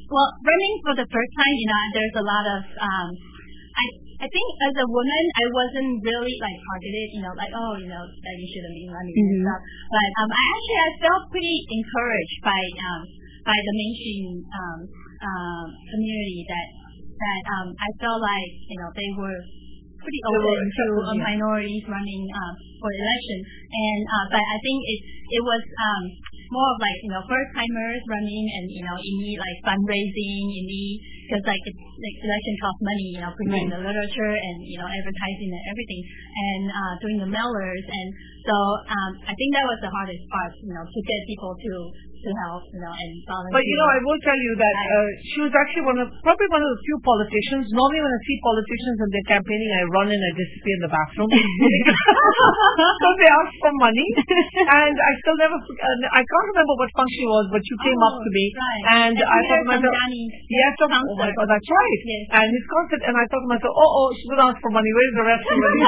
well, 0.08 0.30
running 0.40 0.76
for 0.88 0.94
the 0.96 1.08
first 1.12 1.32
time, 1.36 1.54
you 1.60 1.68
know, 1.68 1.84
there's 1.92 2.18
a 2.20 2.26
lot 2.26 2.46
of 2.48 2.62
um. 2.80 3.08
I 3.78 4.07
I 4.18 4.26
think 4.26 4.48
as 4.66 4.76
a 4.82 4.88
woman, 4.90 5.24
I 5.38 5.46
wasn't 5.54 5.92
really 6.02 6.36
like 6.42 6.58
targeted, 6.58 7.08
you 7.14 7.22
know, 7.22 7.34
like 7.38 7.54
oh, 7.54 7.78
you 7.78 7.86
know, 7.86 8.02
that 8.02 8.36
you 8.38 8.48
shouldn't 8.50 8.74
be 8.74 8.90
running 8.90 9.14
and 9.14 9.30
Mhm. 9.30 9.42
stuff. 9.46 9.62
But 9.94 10.10
um, 10.26 10.30
I 10.34 10.44
actually 10.58 10.80
I 10.82 10.92
felt 11.06 11.24
pretty 11.30 11.58
encouraged 11.70 12.38
by 12.42 12.62
um 12.82 13.02
by 13.46 13.58
the 13.62 13.74
mainstream 13.78 14.42
um 14.58 14.80
um 15.22 15.66
community 15.94 16.42
that 16.50 16.68
that 17.22 17.42
um 17.62 17.68
I 17.78 17.90
felt 18.02 18.20
like 18.26 18.50
you 18.74 18.78
know 18.82 18.90
they 18.98 19.10
were 19.22 19.40
pretty 20.02 20.22
open 20.30 20.62
to 20.72 20.86
uh, 21.04 21.16
minorities 21.20 21.84
running 21.90 22.24
um, 22.32 22.54
for 22.80 22.90
election. 22.94 23.40
And 23.70 24.02
uh, 24.08 24.26
but 24.34 24.44
I 24.44 24.58
think 24.64 24.80
it 24.82 25.00
it 25.38 25.44
was 25.44 25.62
um, 25.62 26.04
more 26.54 26.70
of 26.74 26.78
like 26.80 26.98
you 27.04 27.12
know 27.12 27.22
first 27.28 27.50
timers 27.54 28.02
running, 28.08 28.46
and 28.56 28.66
you 28.72 28.84
know 28.88 28.96
you 28.98 29.14
need 29.20 29.38
like 29.38 29.58
fundraising, 29.68 30.42
you 30.48 30.64
need 30.64 30.96
because 31.28 31.44
like 31.44 31.64
it's 31.68 31.84
like 31.98 32.18
election 32.22 32.56
costs 32.62 32.82
money, 32.86 33.08
you 33.18 33.22
know, 33.26 33.32
printing 33.34 33.68
the 33.74 33.80
literature 33.82 34.34
and 34.38 34.56
you 34.62 34.78
know 34.78 34.88
advertising 34.88 35.50
and 35.50 35.64
everything, 35.74 36.02
and 36.06 36.64
uh, 36.70 36.94
doing 37.02 37.18
the 37.26 37.30
mailers, 37.30 37.84
and 37.90 38.08
so 38.46 38.56
um, 38.86 39.12
I 39.26 39.34
think 39.34 39.50
that 39.58 39.66
was 39.66 39.80
the 39.82 39.92
hardest 39.92 40.24
part, 40.30 40.54
you 40.62 40.74
know, 40.74 40.86
to 40.86 41.00
get 41.04 41.20
people 41.28 41.52
to 41.58 41.74
to 42.18 42.30
help, 42.50 42.66
you 42.74 42.82
know, 42.82 42.90
and 42.90 43.12
volunteer. 43.30 43.62
But 43.62 43.64
you 43.66 43.76
know, 43.78 43.90
I 43.94 44.00
will 44.02 44.22
tell 44.26 44.40
you 44.42 44.54
that 44.58 44.74
uh, 44.74 45.08
she 45.34 45.40
was 45.46 45.54
actually 45.54 45.86
one 45.86 46.00
of 46.02 46.10
probably 46.26 46.50
one 46.50 46.66
of 46.66 46.70
the 46.74 46.82
few 46.82 46.98
politicians. 47.06 47.70
Normally, 47.74 48.02
when 48.02 48.10
I 48.14 48.22
see 48.26 48.38
politicians 48.42 48.98
and 49.06 49.10
they're 49.14 49.30
campaigning, 49.38 49.70
I 49.70 49.84
run 49.94 50.08
and 50.10 50.18
I 50.22 50.32
disappear 50.34 50.76
in 50.78 50.84
the 50.86 50.92
bathroom 50.94 51.30
because 51.38 53.16
they 53.22 53.30
ask 53.30 53.52
for 53.62 53.74
money, 53.78 54.08
and 54.82 54.96
I 54.98 55.12
still 55.22 55.38
never. 55.38 55.58
Uh, 55.62 56.18
I 56.18 56.22
can't 56.26 56.48
remember 56.58 56.74
what 56.78 56.90
function 56.98 57.22
it 57.22 57.32
was, 57.32 57.46
but 57.54 57.62
you 57.62 57.76
came 57.86 58.02
up 58.02 58.16
to 58.18 58.30
me, 58.34 58.46
Oh, 58.48 58.58
right. 58.58 58.84
and 58.98 59.14
I 59.18 59.22
I 59.22 59.38
thought 59.38 59.38
to 59.38 59.48
heard 59.54 59.66
from 59.68 59.82
myself, 59.86 59.96
yes, 60.50 60.74
oh 60.82 61.16
my 61.22 61.30
God, 61.38 61.48
that's 61.48 61.70
right. 61.70 61.87
Yes. 61.88 62.24
And 62.38 62.48
his 62.52 62.66
concert, 62.68 63.02
and 63.08 63.16
I 63.16 63.24
thought 63.32 63.44
to 63.44 63.50
myself, 63.50 63.74
oh, 63.74 63.92
oh, 64.00 64.08
going 64.12 64.42
to 64.44 64.48
ask 64.52 64.60
for 64.60 64.72
money. 64.76 64.90
Where's 64.92 65.16
the 65.18 65.28
rest 65.28 65.44
of 65.44 65.54
the 65.56 65.62
money? 65.64 65.82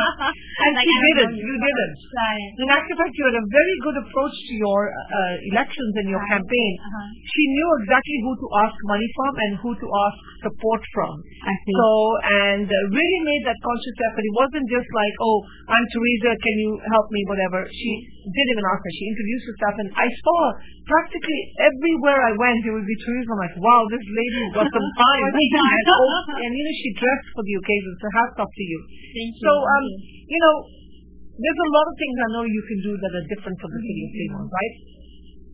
and 0.64 0.72
Like, 0.76 0.86
you 0.86 0.98
didn't. 1.16 1.34
You 1.40 1.54
didn't. 1.56 1.94
Right. 2.12 2.48
In 2.60 2.68
actual 2.70 2.96
fact, 3.00 3.12
you 3.16 3.24
had 3.28 3.36
a 3.40 3.46
very 3.48 3.76
good 3.84 3.96
approach 4.04 4.36
to 4.50 4.54
your 4.60 4.80
uh, 4.92 5.34
elections 5.54 5.92
and 6.00 6.06
your 6.12 6.20
Right. 6.20 6.36
campaign. 6.36 6.72
Uh-huh. 6.84 7.06
She 7.32 7.44
knew 7.56 7.68
exactly 7.80 8.16
who 8.28 8.32
to 8.36 8.48
ask 8.60 8.76
money 8.84 9.08
from 9.16 9.32
and 9.40 9.50
who 9.64 9.70
to 9.72 9.86
ask 9.88 10.16
support 10.44 10.82
from. 10.92 11.12
I 11.48 11.52
see. 11.64 11.72
So, 11.76 11.88
and 12.44 12.66
uh, 12.68 12.76
really 12.92 13.20
made 13.24 13.42
that 13.48 13.56
conscious 13.64 13.96
effort. 14.04 14.20
It 14.24 14.36
wasn't 14.36 14.66
just 14.68 14.88
like, 14.92 15.14
oh, 15.24 15.38
I'm 15.72 15.84
Teresa, 15.96 16.30
can 16.36 16.56
you 16.60 16.70
help 16.92 17.08
me, 17.08 17.20
whatever. 17.28 17.64
She 17.72 17.90
didn't 18.20 18.52
even 18.52 18.66
ask 18.68 18.80
her. 18.84 18.92
She 18.92 19.04
introduced 19.08 19.44
herself, 19.48 19.74
and 19.80 19.88
I 19.96 20.06
saw 20.20 20.40
practically 20.84 21.40
everywhere 21.64 22.20
I 22.20 22.32
went, 22.36 22.56
there 22.66 22.74
would 22.76 22.88
be 22.88 22.98
Teresa. 23.00 23.30
I'm 23.32 23.40
like, 23.40 23.56
wow, 23.62 23.82
this 23.88 24.04
lady's 24.04 24.50
got 24.56 24.68
some 24.68 24.88
time. 25.08 25.29
And, 25.30 26.42
and, 26.44 26.50
you 26.52 26.62
know, 26.66 26.74
she 26.74 26.90
dressed 26.98 27.28
for 27.34 27.42
the 27.46 27.54
occasion, 27.60 27.90
so 28.00 28.06
hats 28.10 28.36
off 28.42 28.52
to 28.52 28.64
you. 28.64 28.80
Thank 29.14 29.30
you. 29.36 29.44
So, 29.46 29.52
um, 29.62 29.84
you. 30.26 30.40
know, 30.40 30.54
there's 31.40 31.62
a 31.64 31.70
lot 31.72 31.86
of 31.88 31.94
things 31.96 32.16
I 32.20 32.28
know 32.36 32.44
you 32.44 32.64
can 32.68 32.78
do 32.84 32.92
that 33.00 33.12
are 33.16 33.26
different 33.32 33.56
from 33.56 33.70
the 33.72 33.80
city 33.80 34.02
of 34.04 34.10
Fremont, 34.12 34.48
right? 34.52 34.74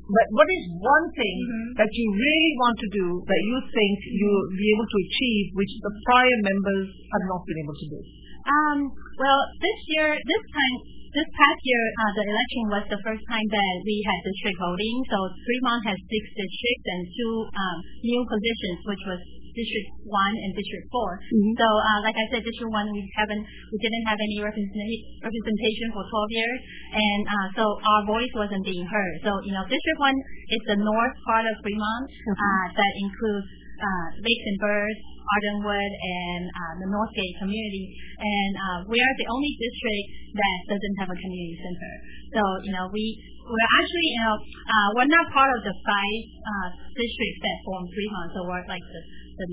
but 0.07 0.27
what 0.39 0.47
is 0.47 0.63
one 0.79 1.07
thing 1.19 1.37
mm-hmm. 1.43 1.71
that 1.83 1.91
you 1.91 2.07
really 2.15 2.53
want 2.63 2.79
to 2.79 2.89
do 2.95 3.07
that 3.27 3.41
you 3.43 3.59
think 3.75 3.95
you'll 4.07 4.51
be 4.55 4.69
able 4.71 4.87
to 4.87 4.99
achieve, 5.03 5.45
which 5.59 5.73
the 5.83 5.93
prior 6.07 6.39
members 6.47 6.87
have 6.95 7.25
not 7.27 7.43
been 7.43 7.59
able 7.67 7.75
to 7.75 7.87
do? 7.91 8.01
Um, 8.47 8.79
well, 9.19 9.41
this 9.59 9.79
year, 9.91 10.15
this 10.15 10.45
time, 10.55 10.75
this 11.11 11.27
past 11.27 11.61
year, 11.67 11.83
uh, 11.91 12.13
the 12.15 12.25
election 12.31 12.63
was 12.71 12.85
the 12.87 13.01
first 13.03 13.25
time 13.27 13.47
that 13.51 13.75
we 13.83 13.99
had 14.07 14.19
district 14.23 14.59
voting. 14.63 14.97
So 15.11 15.19
Fremont 15.35 15.83
has 15.91 15.99
six 15.99 16.23
districts 16.39 16.87
and 16.87 17.03
two 17.11 17.35
um, 17.51 17.77
new 18.07 18.23
positions, 18.31 18.79
which 18.87 19.03
was 19.11 19.21
District 19.57 19.89
One 20.05 20.35
and 20.37 20.53
District 20.53 20.87
4 20.93 21.01
mm-hmm. 21.01 21.53
So, 21.57 21.67
uh, 21.67 22.01
like 22.05 22.15
I 22.15 22.25
said, 22.31 22.45
District 22.45 22.69
One 22.69 22.93
we 22.93 23.01
haven't 23.17 23.43
we 23.73 23.77
didn't 23.81 24.05
have 24.05 24.21
any 24.21 24.39
representation 24.45 25.87
for 25.97 26.05
12 26.05 26.37
years, 26.37 26.61
and 26.93 27.23
uh, 27.25 27.47
so 27.57 27.65
our 27.81 28.03
voice 28.05 28.33
wasn't 28.37 28.63
being 28.69 28.85
heard. 28.85 29.15
So, 29.25 29.33
you 29.49 29.57
know, 29.57 29.65
District 29.65 29.99
One 29.99 30.17
is 30.53 30.63
the 30.69 30.79
north 30.79 31.17
part 31.25 31.49
of 31.49 31.55
Fremont 31.65 32.05
mm-hmm. 32.05 32.37
uh, 32.37 32.67
that 32.77 32.93
includes 33.01 33.49
uh, 33.81 34.07
Lakes 34.21 34.47
and 34.53 34.59
Birds, 34.61 35.01
Ardenwood, 35.27 35.93
and 35.93 36.43
uh, 36.49 36.75
the 36.81 36.89
Northgate 36.93 37.35
community. 37.41 37.87
And 38.21 38.53
uh, 38.57 38.79
we 38.89 39.01
are 39.01 39.15
the 39.19 39.29
only 39.33 39.53
district 39.57 40.07
that 40.37 40.59
doesn't 40.77 40.97
have 41.01 41.11
a 41.13 41.19
community 41.19 41.57
center. 41.61 41.93
So, 42.37 42.43
you 42.65 42.73
know, 42.73 42.89
we 42.93 43.05
we're 43.47 43.73
actually, 43.79 44.11
you 44.11 44.23
know, 44.27 44.37
uh, 44.43 44.89
we're 44.99 45.13
not 45.13 45.27
part 45.31 45.51
of 45.55 45.63
the 45.63 45.71
five 45.71 46.23
uh, 46.35 46.69
districts 46.99 47.41
that 47.47 47.59
form 47.63 47.87
Fremont. 47.87 48.29
So 48.35 48.39
we're 48.43 48.67
like 48.67 48.83
the 48.83 49.03
the 49.37 49.47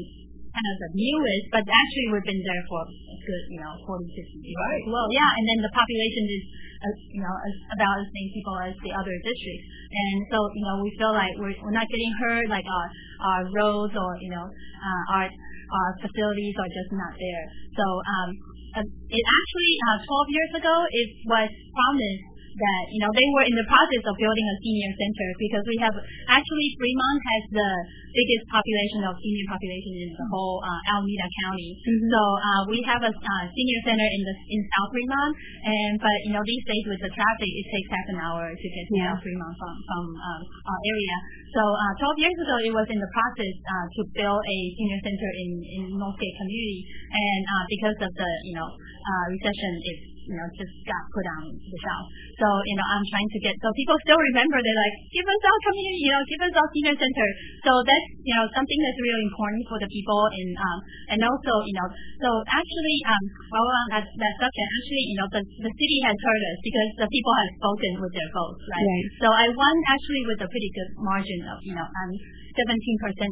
kind 0.54 0.70
of 0.70 0.78
the 0.86 0.92
newest, 0.94 1.46
but 1.50 1.66
actually 1.66 2.08
we've 2.14 2.28
been 2.30 2.44
there 2.46 2.64
for 2.70 2.86
a 2.86 3.18
good, 3.26 3.44
you 3.50 3.58
know, 3.58 3.74
40, 3.90 4.06
50 4.06 4.22
years 4.46 4.54
right. 4.54 4.86
well. 4.86 5.10
Yeah, 5.10 5.32
and 5.34 5.46
then 5.50 5.60
the 5.66 5.74
population 5.74 6.24
is, 6.30 6.44
uh, 6.78 6.96
you 7.10 7.22
know, 7.26 7.36
as, 7.42 7.56
about 7.74 7.96
as 8.06 8.10
many 8.14 8.30
people 8.38 8.54
as 8.62 8.74
the 8.86 8.94
other 8.94 9.16
districts. 9.26 9.66
And 9.90 10.18
so, 10.30 10.38
you 10.54 10.64
know, 10.70 10.76
we 10.86 10.90
feel 10.94 11.14
like 11.14 11.34
we're, 11.42 11.58
we're 11.58 11.74
not 11.74 11.90
getting 11.90 12.14
heard, 12.22 12.46
like 12.54 12.66
our, 12.70 12.88
our 13.26 13.42
roads 13.50 13.98
or, 13.98 14.12
you 14.22 14.30
know, 14.30 14.46
uh, 14.46 15.04
our, 15.18 15.26
our 15.26 15.90
facilities 16.06 16.54
are 16.62 16.70
just 16.70 16.92
not 16.94 17.18
there. 17.18 17.46
So, 17.74 17.86
um, 18.06 18.30
it 18.78 19.26
actually, 19.26 19.74
uh, 19.90 19.98
12 20.06 20.38
years 20.38 20.52
ago, 20.62 20.76
it 20.86 21.10
was 21.30 21.50
promised 21.50 22.33
that 22.56 22.84
you 22.94 23.02
know 23.02 23.12
they 23.14 23.28
were 23.34 23.46
in 23.46 23.56
the 23.58 23.68
process 23.68 24.04
of 24.06 24.14
building 24.18 24.46
a 24.50 24.56
senior 24.62 24.92
center 24.96 25.28
because 25.42 25.66
we 25.66 25.78
have 25.82 25.96
actually 26.30 26.68
Fremont 26.78 27.20
has 27.22 27.44
the 27.54 27.70
biggest 28.14 28.46
population 28.48 29.02
of 29.10 29.18
senior 29.18 29.48
population 29.50 29.94
in 30.06 30.10
the 30.14 30.28
whole 30.30 30.62
uh, 30.62 30.92
Alameda 30.94 31.28
County. 31.42 31.74
Mm-hmm. 31.82 32.10
So 32.14 32.22
uh, 32.22 32.62
we 32.70 32.80
have 32.86 33.02
a 33.02 33.10
uh, 33.10 33.44
senior 33.50 33.80
center 33.90 34.06
in 34.06 34.22
the 34.22 34.36
in 34.54 34.62
South 34.78 34.90
Fremont, 34.94 35.34
and 35.66 35.94
but 35.98 36.18
you 36.30 36.34
know 36.38 36.44
these 36.46 36.66
days 36.70 36.86
with 36.94 37.02
the 37.02 37.12
traffic, 37.12 37.50
it 37.50 37.66
takes 37.74 37.90
half 37.90 38.08
an 38.14 38.20
hour 38.22 38.46
to 38.54 38.68
get 38.70 38.84
to 38.86 38.94
yeah. 38.94 39.10
South 39.12 39.22
Fremont 39.26 39.54
from 39.58 39.74
from 39.90 40.06
um, 40.14 40.42
our 40.46 40.82
area. 40.94 41.18
So 41.54 41.62
uh, 41.62 41.94
12 42.18 42.24
years 42.26 42.38
ago, 42.42 42.56
it 42.66 42.74
was 42.74 42.88
in 42.90 42.98
the 42.98 43.12
process 43.14 43.56
uh, 43.62 43.86
to 43.86 44.02
build 44.18 44.42
a 44.42 44.58
senior 44.78 45.00
center 45.02 45.30
in 45.42 45.50
in 45.62 45.84
Northgate 45.98 46.38
community, 46.38 46.82
and 47.14 47.42
uh, 47.46 47.64
because 47.70 47.98
of 48.10 48.12
the 48.14 48.32
you 48.46 48.56
know 48.58 48.70
uh, 48.70 49.26
recession, 49.34 49.74
it 49.86 50.13
you 50.26 50.36
know, 50.36 50.48
just 50.56 50.74
got 50.88 51.04
put 51.12 51.26
on 51.40 51.44
the 51.52 51.80
shelf. 51.84 52.06
So, 52.40 52.48
you 52.66 52.76
know, 52.80 52.88
I'm 52.88 53.06
trying 53.12 53.30
to 53.30 53.40
get, 53.44 53.54
so 53.60 53.68
people 53.76 53.98
still 54.08 54.20
remember, 54.20 54.58
they're 54.60 54.82
like, 54.84 54.96
give 55.12 55.28
us 55.28 55.42
our 55.44 55.60
community, 55.70 56.02
you 56.04 56.12
know, 56.14 56.24
give 56.28 56.42
us 56.48 56.54
our 56.56 56.70
senior 56.72 56.96
center. 56.96 57.28
So 57.68 57.72
that's, 57.84 58.08
you 58.24 58.34
know, 58.36 58.46
something 58.56 58.80
that's 58.80 59.00
really 59.00 59.26
important 59.28 59.64
for 59.68 59.78
the 59.80 59.90
people 59.92 60.22
and, 60.32 60.52
um, 60.56 60.78
and 61.14 61.20
also, 61.24 61.52
you 61.68 61.76
know, 61.76 61.88
so 62.24 62.30
actually, 62.48 62.98
um, 63.08 63.24
while 63.52 63.64
we're 63.68 63.80
on 63.84 63.90
that, 64.00 64.06
that 64.08 64.34
subject, 64.40 64.70
actually, 64.80 65.06
you 65.12 65.18
know, 65.20 65.28
the, 65.32 65.42
the 65.44 65.72
city 65.74 65.98
has 66.08 66.18
heard 66.18 66.44
us 66.54 66.58
because 66.64 66.90
the 67.04 67.10
people 67.12 67.34
have 67.36 67.52
spoken 67.60 67.92
with 68.00 68.14
their 68.16 68.32
votes, 68.32 68.64
right? 68.72 68.88
right. 68.88 69.08
So 69.24 69.28
I 69.28 69.46
won 69.52 69.76
actually 69.92 70.24
with 70.30 70.40
a 70.46 70.50
pretty 70.50 70.72
good 70.72 70.90
margin 71.04 71.40
of, 71.52 71.58
you 71.64 71.76
know, 71.76 71.88
um, 71.88 72.12
17% 72.54 72.62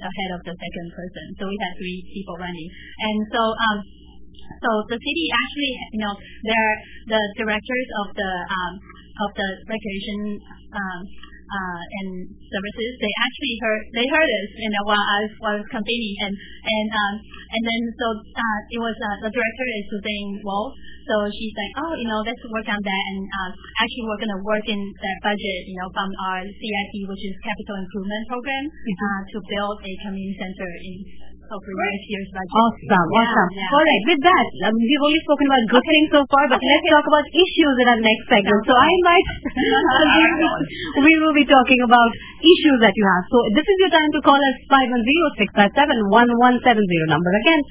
ahead 0.02 0.32
of 0.34 0.42
the 0.42 0.56
second 0.58 0.88
person. 0.98 1.26
So 1.38 1.44
we 1.46 1.58
had 1.62 1.74
three 1.78 2.00
people 2.10 2.36
running. 2.42 2.70
And 3.06 3.18
so, 3.30 3.42
um, 3.54 3.78
so 4.62 4.70
the 4.94 4.98
city 4.98 5.26
actually, 5.34 5.74
you 5.98 6.02
know, 6.06 6.14
they're 6.46 6.76
the 7.18 7.22
directors 7.42 7.88
of 8.06 8.08
the 8.14 8.32
um, 8.46 8.74
of 9.26 9.30
the 9.34 9.50
recreation 9.66 10.38
um, 10.74 11.02
uh, 11.52 11.82
and 11.82 12.10
services. 12.32 12.92
They 13.02 13.14
actually 13.26 13.56
heard 13.60 13.82
they 13.98 14.08
heard 14.08 14.30
us, 14.30 14.50
you 14.56 14.72
know, 14.72 14.84
while 14.88 15.02
I 15.02 15.18
was, 15.26 15.34
while 15.42 15.56
I 15.58 15.60
was 15.60 15.70
campaigning, 15.74 16.16
and 16.30 16.34
and 16.38 16.90
um, 16.94 17.14
and 17.26 17.62
then 17.66 17.82
so 17.98 18.08
uh, 18.22 18.60
it 18.72 18.80
was 18.80 18.96
uh, 18.96 19.18
the 19.28 19.32
director 19.34 19.66
is 19.66 19.84
Suzanne 19.92 20.40
Wolf. 20.46 20.72
So 21.02 21.16
she's 21.34 21.56
like, 21.58 21.74
oh, 21.82 21.94
you 21.98 22.08
know, 22.08 22.22
let's 22.24 22.40
work 22.46 22.70
on 22.70 22.78
that, 22.78 23.04
and 23.18 23.20
uh, 23.26 23.52
actually 23.82 24.06
we're 24.06 24.22
going 24.22 24.36
to 24.38 24.44
work 24.46 24.66
in 24.70 24.80
that 24.80 25.18
budget, 25.26 25.60
you 25.68 25.76
know, 25.82 25.90
from 25.92 26.08
our 26.30 26.46
CIP, 26.46 26.94
which 27.10 27.24
is 27.26 27.34
Capital 27.42 27.82
Improvement 27.82 28.24
Program, 28.30 28.64
mm-hmm. 28.70 29.02
uh, 29.02 29.22
to 29.34 29.38
build 29.50 29.78
a 29.82 29.94
community 30.06 30.38
center 30.38 30.70
in 30.70 30.96
for 31.60 31.74
next 31.76 32.06
year's 32.08 32.32
budget. 32.32 32.56
Awesome, 32.56 33.10
awesome. 33.12 33.50
Yeah. 33.52 33.76
All 33.76 33.84
right, 33.84 34.04
with 34.08 34.22
that, 34.24 34.48
um, 34.72 34.76
we've 34.80 35.04
only 35.04 35.20
spoken 35.28 35.46
about 35.52 35.64
good 35.68 35.84
things 35.84 36.08
so 36.16 36.22
far, 36.32 36.48
but 36.48 36.62
let's 36.64 36.88
talk 36.88 37.04
about 37.04 37.26
issues 37.28 37.76
in 37.84 37.88
our 37.92 38.00
next 38.00 38.24
segment. 38.32 38.62
So 38.64 38.72
I 38.72 38.88
invite, 38.88 39.28
we 41.08 41.14
will 41.20 41.36
be 41.36 41.44
talking 41.44 41.82
about 41.84 42.12
issues 42.40 42.80
that 42.80 42.96
you 42.96 43.04
have. 43.04 43.24
So 43.28 43.38
this 43.52 43.68
is 43.68 43.78
your 43.84 43.92
time 43.92 44.12
to 44.16 44.22
call 44.24 44.40
us 44.40 44.56
510-657-1170 45.52 47.12
number 47.12 47.32
again, 47.36 47.62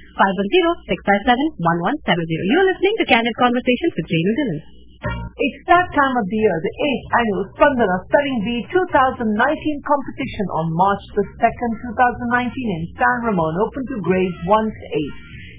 510-657-1170. 0.92 2.20
You're 2.52 2.68
listening 2.68 2.94
to 3.00 3.04
Candid 3.08 3.32
Conversations 3.40 3.92
with 3.96 4.04
Renu 4.12 4.32
Dhillon. 4.37 4.79
It's 5.00 5.64
that 5.73 5.88
time 5.97 6.12
of 6.21 6.28
the 6.28 6.37
year, 6.37 6.57
the 6.61 6.76
8th 6.76 7.09
annual 7.25 7.45
Spandana 7.57 7.97
Spelling 8.04 8.38
Bee 8.45 8.61
2019 8.69 9.33
competition 9.33 10.47
on 10.61 10.76
March 10.76 11.04
the 11.16 11.25
2nd, 11.40 11.73
2019 11.97 12.52
in 12.52 12.83
San 13.00 13.19
Ramon, 13.25 13.54
open 13.64 13.80
to 13.88 13.97
grades 14.04 14.40
1 14.45 14.52
to 14.52 14.85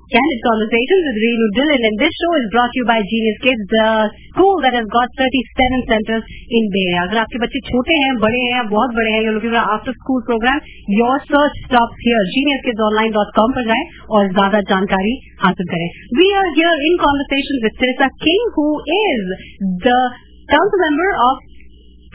Candid 0.08 0.40
Conversations 0.40 1.04
with 1.04 1.20
Renu 1.20 1.48
Dhillon 1.52 1.82
and 1.84 1.96
this 2.00 2.16
show 2.16 2.32
is 2.40 2.48
brought 2.56 2.72
to 2.72 2.80
you 2.80 2.88
by 2.88 2.96
Genius 3.04 3.40
Kids, 3.44 3.60
the 3.60 4.08
school 4.32 4.56
that 4.64 4.72
has 4.72 4.88
got 4.88 5.08
37 5.20 5.92
centers 5.92 6.24
in 6.24 6.64
Bay 6.72 6.96
Area. 6.96 7.12
अगर 7.12 7.18
आपके 7.28 7.40
बच्चे 7.44 7.60
छोटे 7.68 7.96
हैं 8.04 8.14
बड़े 8.24 8.44
हैं 8.56 8.62
बहुत 8.72 8.94
बड़े 9.00 9.12
हैं 9.16 9.20
you're 9.28 9.36
looking 9.36 9.52
for 9.52 9.64
after 9.76 9.92
school 10.00 10.24
program, 10.30 10.60
your 11.00 11.16
search 11.28 11.58
stops 11.68 11.98
here. 12.08 12.24
geniuskidsonline.com 12.36 13.50
for 13.58 13.64
more 13.68 13.76
information. 13.76 14.32
We 16.24 16.28
are 16.40 16.50
here 16.56 16.76
in 16.88 16.94
conversation 17.04 17.56
with 17.68 17.76
Teresa 17.76 18.08
Keng 18.24 18.48
who 18.56 18.70
is 18.88 19.24
the 19.92 20.00
council 20.56 20.80
member 20.88 21.10
of 21.28 21.36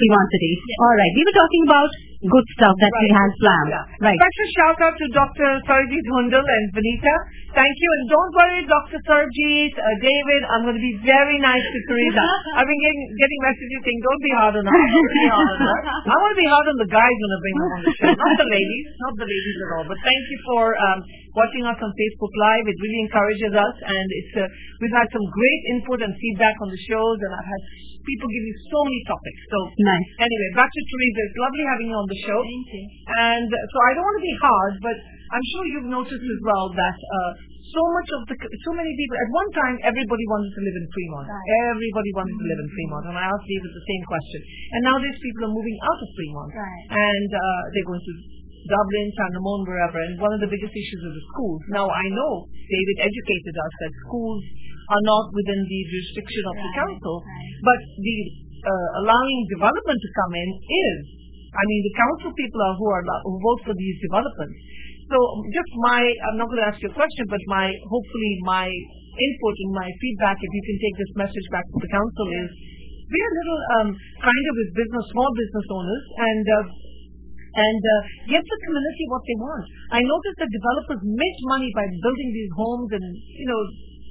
Fremont 0.00 0.28
City. 0.32 0.52
Yes. 0.64 0.80
All 0.80 0.96
right, 0.96 1.12
we 1.12 1.28
were 1.28 1.36
talking 1.36 1.68
about 1.68 1.92
good 2.22 2.46
stuff 2.54 2.74
that 2.78 2.92
Right. 2.94 3.14
has 3.18 3.30
planned. 3.42 3.70
Yeah. 3.74 4.06
Right. 4.06 4.18
Special 4.18 4.48
shout 4.54 4.78
out 4.86 4.94
to 4.94 5.06
Dr. 5.10 5.48
Sarjeet 5.66 6.06
Hundal 6.14 6.44
and 6.46 6.64
Vanita. 6.70 7.14
Thank 7.52 7.74
you. 7.76 7.88
And 7.98 8.04
don't 8.08 8.32
worry, 8.32 8.62
Dr. 8.64 8.98
Sarjeet, 9.04 9.74
uh, 9.76 9.84
David, 10.00 10.40
I'm 10.48 10.62
going 10.64 10.78
to 10.78 10.84
be 10.84 10.96
very 11.04 11.36
nice 11.42 11.60
to 11.60 11.78
Teresa. 11.90 12.24
I've 12.56 12.68
been 12.70 12.80
getting, 12.80 13.02
getting 13.18 13.40
messages 13.42 13.78
saying, 13.84 14.00
don't 14.00 14.22
be 14.22 14.32
hard 14.38 14.54
on 14.56 14.64
her. 14.64 14.72
Don't 14.72 15.12
be 15.18 15.26
hard 15.28 15.48
on 15.50 15.58
her. 15.66 15.78
I 16.12 16.16
want 16.16 16.32
to 16.32 16.40
be 16.40 16.48
hard 16.48 16.66
on 16.72 16.76
the 16.80 16.90
guys 16.94 17.16
when 17.18 17.30
I 17.30 17.38
bring 17.42 17.56
them 17.58 17.70
on 17.76 17.80
the 17.82 17.92
show. 17.98 18.10
Not 18.14 18.34
the 18.38 18.48
ladies. 18.48 18.86
Not 19.02 19.14
the 19.18 19.28
ladies 19.28 19.56
at 19.58 19.68
all. 19.76 19.84
But 19.90 19.98
thank 20.06 20.22
you 20.32 20.38
for 20.48 20.62
um, 20.78 20.98
watching 21.36 21.64
us 21.68 21.78
on 21.82 21.90
Facebook 21.92 22.32
Live. 22.38 22.64
It 22.70 22.78
really 22.80 23.00
encourages 23.04 23.52
us. 23.52 23.74
And 23.84 24.06
it's 24.16 24.34
uh, 24.38 24.46
we've 24.80 24.96
had 24.96 25.10
some 25.12 25.26
great 25.28 25.62
input 25.76 26.00
and 26.06 26.12
feedback 26.16 26.56
on 26.64 26.70
the 26.72 26.80
shows. 26.88 27.18
And 27.20 27.32
I've 27.36 27.50
had 27.50 27.62
people 28.04 28.26
give 28.28 28.44
me 28.44 28.54
so 28.68 28.78
many 28.84 29.00
topics. 29.08 29.40
So 29.48 29.58
Nice. 29.78 30.08
Anyway, 30.22 30.48
back 30.58 30.70
to 30.70 30.80
Teresa. 30.82 31.20
It's 31.26 31.38
lovely 31.38 31.64
having 31.66 31.88
you 31.90 31.96
on 31.96 32.08
the 32.08 32.20
show. 32.26 32.40
Thank 32.42 32.68
you. 32.74 32.84
And 33.08 33.48
uh, 33.48 33.72
so 33.72 33.76
I 33.86 33.90
don't 33.96 34.06
want 34.06 34.18
to 34.18 34.26
be 34.26 34.36
hard, 34.42 34.72
but 34.82 34.96
I'm 35.32 35.44
sure 35.56 35.62
you've 35.72 35.90
noticed 35.90 36.24
as 36.24 36.40
well 36.44 36.66
that 36.76 36.98
uh, 36.98 37.32
so 37.72 37.82
much 37.96 38.08
of 38.12 38.20
the, 38.28 38.36
so 38.36 38.72
many 38.76 38.92
people, 38.92 39.16
at 39.16 39.30
one 39.32 39.50
time 39.56 39.74
everybody 39.80 40.24
wanted 40.28 40.52
to 40.52 40.60
live 40.60 40.76
in 40.76 40.86
Fremont. 40.92 41.26
Right. 41.32 41.48
Everybody 41.72 42.10
wanted 42.12 42.36
to 42.36 42.44
live 42.44 42.60
in 42.60 42.68
Fremont. 42.68 43.04
And 43.08 43.16
I 43.16 43.24
asked 43.32 43.48
David 43.48 43.70
the 43.72 43.86
same 43.88 44.02
question. 44.04 44.40
And 44.76 44.80
now 44.84 44.96
these 45.00 45.16
people 45.16 45.48
are 45.48 45.54
moving 45.56 45.76
out 45.80 45.98
of 46.04 46.08
Fremont. 46.12 46.50
Right. 46.52 46.84
And 46.92 47.30
uh, 47.32 47.60
they're 47.72 47.88
going 47.88 48.04
to 48.04 48.14
Dublin, 48.66 49.06
San 49.18 49.30
Ramon, 49.38 49.60
wherever. 49.66 49.98
And 49.98 50.14
one 50.22 50.32
of 50.34 50.40
the 50.42 50.50
biggest 50.50 50.70
issues 50.70 51.02
is 51.02 51.14
the 51.18 51.26
schools. 51.34 51.60
Now 51.74 51.86
I 51.90 52.04
know 52.14 52.46
David 52.50 52.96
educated 53.02 53.54
us 53.58 53.72
that 53.82 53.92
schools 54.06 54.42
are 54.90 55.04
not 55.06 55.24
within 55.34 55.60
the 55.66 55.80
jurisdiction 55.90 56.44
of 56.50 56.56
the 56.58 56.70
council, 56.74 57.14
Right. 57.22 57.62
but 57.66 57.80
the 57.98 58.16
uh, 58.62 58.88
allowing 59.02 59.38
development 59.50 59.98
to 59.98 60.10
come 60.22 60.32
in 60.38 60.48
is. 60.62 60.98
I 61.52 61.62
mean, 61.68 61.80
the 61.84 61.96
council 62.00 62.30
people 62.32 62.60
are 62.64 62.74
who 62.80 62.88
are 62.88 63.04
who 63.28 63.36
vote 63.36 63.60
for 63.68 63.74
these 63.76 63.96
developments. 64.00 64.56
So 65.12 65.18
just 65.52 65.72
my, 65.84 66.00
I'm 66.00 66.40
not 66.40 66.48
going 66.48 66.64
to 66.64 66.68
ask 66.72 66.80
you 66.80 66.88
a 66.88 66.96
question, 66.96 67.28
but 67.28 67.42
my, 67.44 67.68
hopefully 67.84 68.32
my 68.48 68.64
input 68.64 69.54
and 69.68 69.72
my 69.76 69.88
feedback, 70.00 70.40
if 70.40 70.48
you 70.48 70.62
can 70.64 70.78
take 70.80 70.96
this 70.96 71.12
message 71.20 71.46
back 71.52 71.68
to 71.68 71.78
the 71.84 71.90
council 71.92 72.26
is, 72.32 72.48
be 73.12 73.20
a 73.20 73.32
little 73.36 73.60
um, 73.76 73.88
kinder 74.24 74.52
with 74.56 74.68
business, 74.72 75.04
small 75.12 75.28
business 75.36 75.66
owners, 75.68 76.04
and 76.16 76.44
uh, 76.48 76.56
and 77.52 77.82
uh, 77.82 77.96
give 78.28 78.44
the 78.44 78.58
community 78.64 79.04
what 79.12 79.22
they 79.28 79.38
want. 79.38 79.64
I 79.92 80.00
noticed 80.00 80.38
that 80.40 80.50
developers 80.52 81.00
make 81.04 81.36
money 81.52 81.70
by 81.76 81.84
building 81.88 82.30
these 82.32 82.52
homes, 82.56 82.88
and 82.96 83.04
you 83.12 83.46
know, 83.48 83.60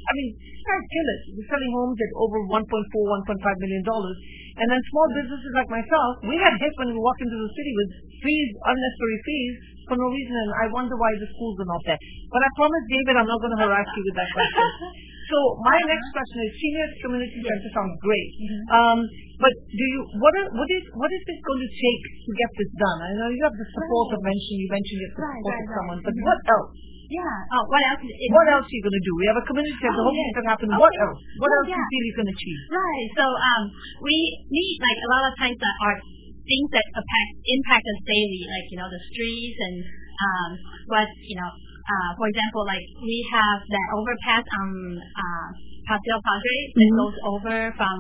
I 0.01 0.12
mean, 0.17 0.29
guys 0.38 0.86
kill 0.86 1.07
it. 1.10 1.21
We're 1.38 1.50
selling 1.50 1.74
homes 1.74 1.98
at 1.98 2.12
over 2.17 2.38
1.4, 2.53 2.65
1.5 2.65 3.63
million 3.65 3.83
dollars, 3.86 4.17
and 4.62 4.67
then 4.69 4.81
small 4.93 5.07
businesses 5.15 5.51
like 5.57 5.69
myself, 5.74 6.12
we 6.25 6.38
had 6.38 6.53
hit 6.62 6.74
when 6.77 6.93
we 6.93 7.00
walked 7.01 7.21
into 7.21 7.38
the 7.38 7.51
city 7.53 7.74
with 7.74 7.89
fees, 8.21 8.50
unnecessary 8.62 9.19
fees 9.25 9.55
for 9.89 9.98
no 9.98 10.07
reason, 10.07 10.36
and 10.38 10.51
I 10.62 10.65
wonder 10.69 10.95
why 10.95 11.12
the 11.17 11.27
schools 11.33 11.57
are 11.60 11.69
not 11.69 11.81
there. 11.83 12.00
But 12.29 12.41
I 12.45 12.50
promise, 12.55 12.83
David, 12.88 13.15
I'm 13.17 13.29
not 13.29 13.39
going 13.41 13.55
to 13.57 13.62
harass 13.65 13.88
you 13.98 14.03
with 14.05 14.17
that 14.21 14.29
question. 14.31 14.65
So 15.32 15.40
my 15.64 15.80
next 15.80 16.08
question 16.12 16.38
is 16.44 16.52
senior 16.60 16.88
community 17.08 17.40
center 17.40 17.72
sounds 17.72 17.96
great. 18.04 18.30
Um, 18.68 19.00
but 19.40 19.54
do 19.56 19.84
you 19.96 20.00
what 20.20 20.34
are, 20.44 20.50
what 20.52 20.70
is 20.70 20.84
what 21.00 21.08
is 21.08 21.22
this 21.24 21.40
going 21.40 21.62
to 21.64 21.72
take 21.72 22.02
to 22.28 22.32
get 22.36 22.50
this 22.60 22.72
done? 22.76 23.00
I 23.00 23.12
know 23.16 23.28
you 23.32 23.42
have 23.48 23.56
the 23.56 23.68
support 23.72 24.08
of 24.12 24.20
mention 24.28 24.54
you 24.60 24.68
mentioned 24.68 25.00
you 25.00 25.08
have 25.08 25.16
the 25.16 25.24
Right, 25.24 25.40
support 25.40 25.48
right, 25.48 25.56
of 25.56 25.68
right. 25.72 25.78
someone, 25.80 26.00
but 26.04 26.14
what 26.20 26.40
else? 26.52 26.72
Yeah. 27.12 27.56
Oh, 27.56 27.64
what 27.68 27.84
else? 27.92 28.04
It- 28.08 28.32
What 28.32 28.48
else 28.52 28.68
are 28.68 28.76
you 28.76 28.84
going 28.88 28.96
to 29.00 29.04
do? 29.08 29.14
We 29.20 29.26
have 29.28 29.40
a 29.40 29.46
community 29.48 29.76
center. 29.84 30.00
Oh, 30.00 30.16
yes. 30.16 30.32
can 30.32 30.48
happen. 30.48 30.68
Okay. 30.72 30.80
What 30.80 30.96
else? 30.96 31.20
What 31.44 31.48
Well, 31.52 31.60
else 31.60 31.68
do 31.68 31.76
you 31.76 31.88
feel 31.92 32.04
you 32.08 32.16
can 32.16 32.28
achieve? 32.32 32.60
Right. 32.72 33.08
So 33.20 33.26
um, 33.28 33.64
we 34.04 34.16
need 34.48 34.76
like 34.80 35.00
a 35.00 35.10
lot 35.12 35.24
of 35.28 35.34
times 35.40 35.58
that 35.60 35.76
are 35.88 35.96
things 36.44 36.68
that 36.76 36.86
impact 36.92 37.32
impact 37.40 37.84
us 37.88 38.00
daily, 38.08 38.41
like 38.48 38.65
you 38.72 38.78
know 38.80 38.88
the 38.91 39.02
streets 39.12 39.60
and 39.60 39.76
um, 40.24 40.50
what 40.91 41.08
you 41.24 41.36
know. 41.39 41.52
Uh, 41.82 42.10
for 42.17 42.28
example, 42.30 42.63
like 42.65 42.86
we 43.02 43.17
have 43.34 43.60
that 43.65 43.88
overpass 43.98 44.46
on 44.62 44.70
uh, 45.02 45.48
Paseo 45.88 46.17
Padre 46.22 46.58
that 46.78 46.89
Mhm. 46.89 46.98
goes 47.02 47.17
over 47.26 47.58
from 47.76 47.98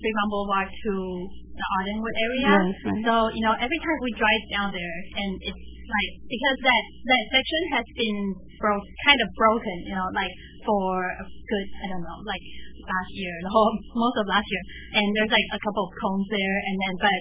Fremont 0.00 0.28
Boulevard 0.28 0.68
to 0.68 0.92
the 1.56 1.66
Ardenwood 1.80 2.16
area. 2.20 2.52
Right, 2.60 2.76
right. 2.84 3.04
So 3.06 3.14
you 3.32 3.42
know 3.44 3.54
every 3.56 3.80
time 3.80 3.98
we 4.04 4.12
drive 4.12 4.44
down 4.52 4.68
there, 4.74 4.96
and 5.16 5.32
it's 5.40 5.64
like 5.84 6.10
because 6.28 6.58
that 6.64 6.84
that 7.12 7.24
section 7.32 7.62
has 7.76 7.86
been 7.96 8.18
broke, 8.60 8.86
kind 9.04 9.20
of 9.20 9.28
broken, 9.36 9.76
you 9.88 9.94
know, 9.96 10.08
like 10.12 10.32
for 10.64 11.04
a 11.04 11.24
good 11.24 11.66
I 11.84 11.86
don't 11.92 12.04
know, 12.04 12.18
like 12.24 12.44
last 12.84 13.10
year, 13.16 13.34
the 13.44 13.52
whole 13.52 13.72
most 14.02 14.16
of 14.20 14.26
last 14.28 14.48
year, 14.48 14.64
and 15.00 15.06
there's 15.16 15.32
like 15.32 15.48
a 15.52 15.60
couple 15.60 15.84
of 15.88 15.92
cones 16.00 16.28
there, 16.28 16.56
and 16.68 16.76
then 16.84 16.94
but 17.00 17.18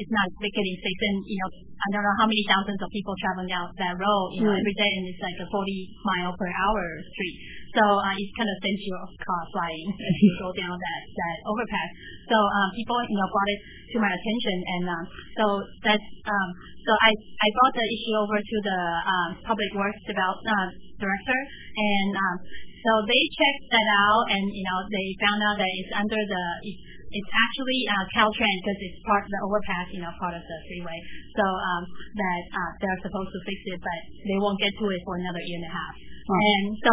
it's 0.00 0.12
not 0.12 0.26
getting 0.40 0.76
fixed, 0.80 1.04
and 1.12 1.18
you 1.28 1.38
know 1.42 1.50
I 1.82 1.86
don't 1.92 2.04
know 2.06 2.16
how 2.22 2.28
many 2.30 2.46
thousands 2.46 2.78
of 2.78 2.88
people 2.94 3.10
traveling 3.18 3.50
down 3.50 3.66
that 3.74 3.94
road, 3.98 4.26
you 4.38 4.46
know, 4.46 4.54
Right. 4.54 4.62
every 4.62 4.76
day, 4.78 4.86
and 4.86 5.04
it's 5.10 5.18
like 5.18 5.38
a 5.42 5.48
40 5.50 5.58
mile 6.06 6.32
per 6.38 6.46
hour 6.46 6.84
street. 7.10 7.36
So 7.74 7.82
uh, 7.82 8.14
it 8.14 8.30
kind 8.38 8.46
of 8.46 8.56
sends 8.62 8.82
your 8.86 9.02
car 9.02 9.42
flying 9.50 9.88
as 9.90 10.14
you 10.22 10.30
go 10.38 10.48
down 10.54 10.76
that 10.78 11.00
that 11.10 11.36
overpass. 11.42 11.90
So 12.30 12.36
um, 12.38 12.68
people, 12.78 12.96
you 13.10 13.18
know, 13.18 13.28
brought 13.34 13.50
it 13.50 13.60
to 13.92 13.96
my 13.98 14.12
attention, 14.14 14.56
and 14.62 14.84
um, 14.94 15.04
so 15.36 15.44
that's 15.82 16.08
um, 16.30 16.48
so 16.86 16.90
I 17.02 17.10
I 17.18 17.48
brought 17.58 17.74
the 17.74 17.86
issue 17.90 18.14
over 18.22 18.38
to 18.38 18.56
the 18.62 18.80
um, 19.02 19.30
public 19.42 19.70
works 19.74 20.00
develop 20.06 20.38
uh, 20.46 20.68
director, 21.02 21.40
and 21.74 22.12
um, 22.14 22.36
so 22.82 22.90
they 23.06 23.22
checked 23.30 23.66
that 23.70 23.88
out, 24.10 24.24
and 24.34 24.44
you 24.50 24.64
know 24.66 24.78
they 24.90 25.06
found 25.22 25.40
out 25.46 25.56
that 25.58 25.70
it's 25.70 25.92
under 25.94 26.18
the 26.18 26.44
it's, 26.66 26.82
it's 27.12 27.32
actually 27.46 27.80
uh, 27.86 28.04
Caltrans 28.16 28.60
because 28.64 28.80
it's 28.80 29.00
part 29.04 29.22
of 29.22 29.30
the 29.30 29.40
overpass, 29.44 29.86
you 29.92 30.00
know, 30.00 30.12
part 30.16 30.32
of 30.32 30.42
the 30.42 30.58
freeway. 30.66 30.98
So 31.36 31.44
um, 31.44 31.82
that 32.16 32.42
uh, 32.50 32.72
they're 32.80 33.02
supposed 33.04 33.32
to 33.36 33.40
fix 33.44 33.58
it, 33.76 33.80
but 33.84 34.00
they 34.24 34.38
won't 34.40 34.58
get 34.58 34.72
to 34.80 34.86
it 34.88 35.00
for 35.04 35.20
another 35.20 35.42
year 35.44 35.60
and 35.60 35.68
a 35.68 35.74
half. 35.76 35.94
And 36.22 36.66
so, 36.78 36.92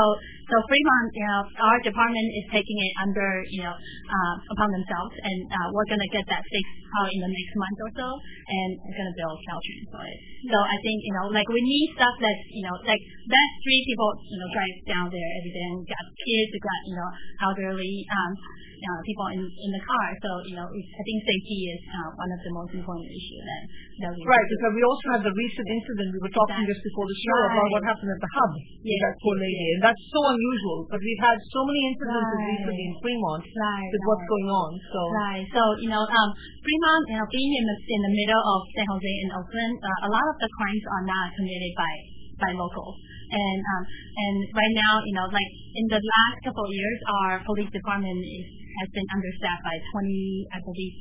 so 0.49 0.55
Fremont, 0.65 1.09
you 1.13 1.25
know, 1.29 1.41
our 1.61 1.77
department 1.85 2.27
is 2.41 2.45
taking 2.49 2.77
it 2.81 2.93
under, 3.05 3.29
you 3.53 3.61
know, 3.61 3.75
uh, 3.77 4.35
upon 4.57 4.69
themselves, 4.73 5.13
and 5.21 5.39
uh, 5.45 5.67
we're 5.71 5.85
going 5.85 6.01
to 6.01 6.11
get 6.11 6.25
that 6.25 6.41
fixed 6.41 6.77
probably 6.89 7.13
in 7.17 7.21
the 7.29 7.31
next 7.31 7.53
month 7.53 7.77
or 7.85 7.91
so, 8.01 8.07
and 8.17 8.69
we're 8.81 8.97
going 8.97 9.11
to 9.13 9.17
build 9.21 9.37
Caltrans 9.45 9.87
for 9.93 10.03
it. 10.09 10.19
So 10.49 10.57
I 10.57 10.77
think, 10.81 10.97
you 11.05 11.13
know, 11.13 11.25
like 11.29 11.47
we 11.53 11.61
need 11.61 11.87
stuff 11.93 12.15
that's, 12.17 12.43
you 12.49 12.65
know, 12.65 12.75
like 12.81 13.03
that 13.29 13.47
street 13.61 13.83
people, 13.85 14.09
you 14.25 14.37
know, 14.41 14.49
drive 14.49 14.75
down 14.89 15.05
there 15.13 15.29
every 15.37 15.53
day 15.53 15.65
and 15.69 15.79
got 15.85 16.05
kids, 16.17 16.49
we 16.49 16.59
got, 16.59 16.81
you 16.89 16.95
know, 16.97 17.09
elderly, 17.45 17.93
um, 18.09 18.31
you 18.79 18.87
know, 18.87 18.97
people 19.03 19.27
in 19.35 19.41
in 19.43 19.69
the 19.75 19.83
car. 19.83 20.07
So, 20.23 20.29
you 20.47 20.55
know, 20.55 20.67
I 20.71 21.01
think 21.03 21.17
safety 21.27 21.59
is 21.75 21.81
uh, 21.91 22.09
one 22.15 22.31
of 22.31 22.39
the 22.39 22.51
most 22.55 22.71
important 22.71 23.11
issues 23.11 23.43
that 23.43 23.61
that 24.07 24.11
we 24.15 24.23
Right, 24.23 24.47
because 24.47 24.71
we 24.71 24.83
also 24.87 25.05
had 25.19 25.21
the 25.27 25.35
recent 25.35 25.67
incident 25.67 26.07
we 26.15 26.19
were 26.23 26.31
talking 26.31 26.63
Exactly. 26.63 26.71
just 26.71 26.81
before 26.87 27.05
the 27.11 27.17
show 27.19 27.39
about 27.51 27.67
what 27.75 27.81
happened 27.83 28.11
at 28.15 28.21
the 28.23 28.31
hub 28.31 28.51
with 28.55 28.87
Yes, 28.87 28.99
that 29.03 29.15
poor 29.19 29.35
lady, 29.35 29.67
and 29.75 29.81
that's 29.83 30.03
so 30.07 30.19
unusual. 30.39 30.87
But 30.87 30.99
we've 31.03 31.23
had 31.23 31.37
so 31.51 31.59
many 31.67 31.81
incidents 31.91 32.31
Right. 32.31 32.47
recently 32.55 32.85
in 32.87 32.95
Fremont 33.03 33.43
Right, 33.43 33.89
with 33.91 34.03
what's 34.07 34.27
going 34.31 34.49
on. 34.49 34.71
So 34.79 34.99
Right. 35.11 35.45
So 35.51 35.61
you 35.83 35.89
know, 35.91 36.03
um, 36.07 36.29
Fremont, 36.63 37.03
you 37.11 37.17
know, 37.19 37.27
being 37.27 37.51
in 37.59 37.65
the 37.67 37.75
in 37.75 38.01
the 38.07 38.13
middle 38.15 38.43
of 38.55 38.59
San 38.71 38.87
Jose 38.87 39.13
and 39.27 39.31
Oakland, 39.35 39.75
uh, 39.83 40.07
a 40.07 40.09
lot 40.09 40.25
of 40.31 40.35
the 40.39 40.49
crimes 40.55 40.83
are 40.87 41.03
not 41.03 41.27
committed 41.35 41.73
by 41.75 41.93
by 42.39 42.51
locals. 42.55 42.95
And 43.29 43.61
um, 43.61 43.83
and 43.85 44.35
right 44.57 44.73
now, 44.73 44.93
you 45.05 45.13
know, 45.13 45.27
like 45.29 45.51
in 45.75 45.85
the 45.91 46.01
last 46.01 46.37
couple 46.41 46.65
of 46.65 46.71
years, 46.73 46.97
our 47.21 47.33
police 47.45 47.69
department 47.69 48.17
is, 48.17 48.47
has 48.79 48.89
been 48.95 49.07
understaffed 49.11 49.63
by 49.67 49.75
20, 49.75 50.55
I 50.55 50.59
believe, 50.63 50.93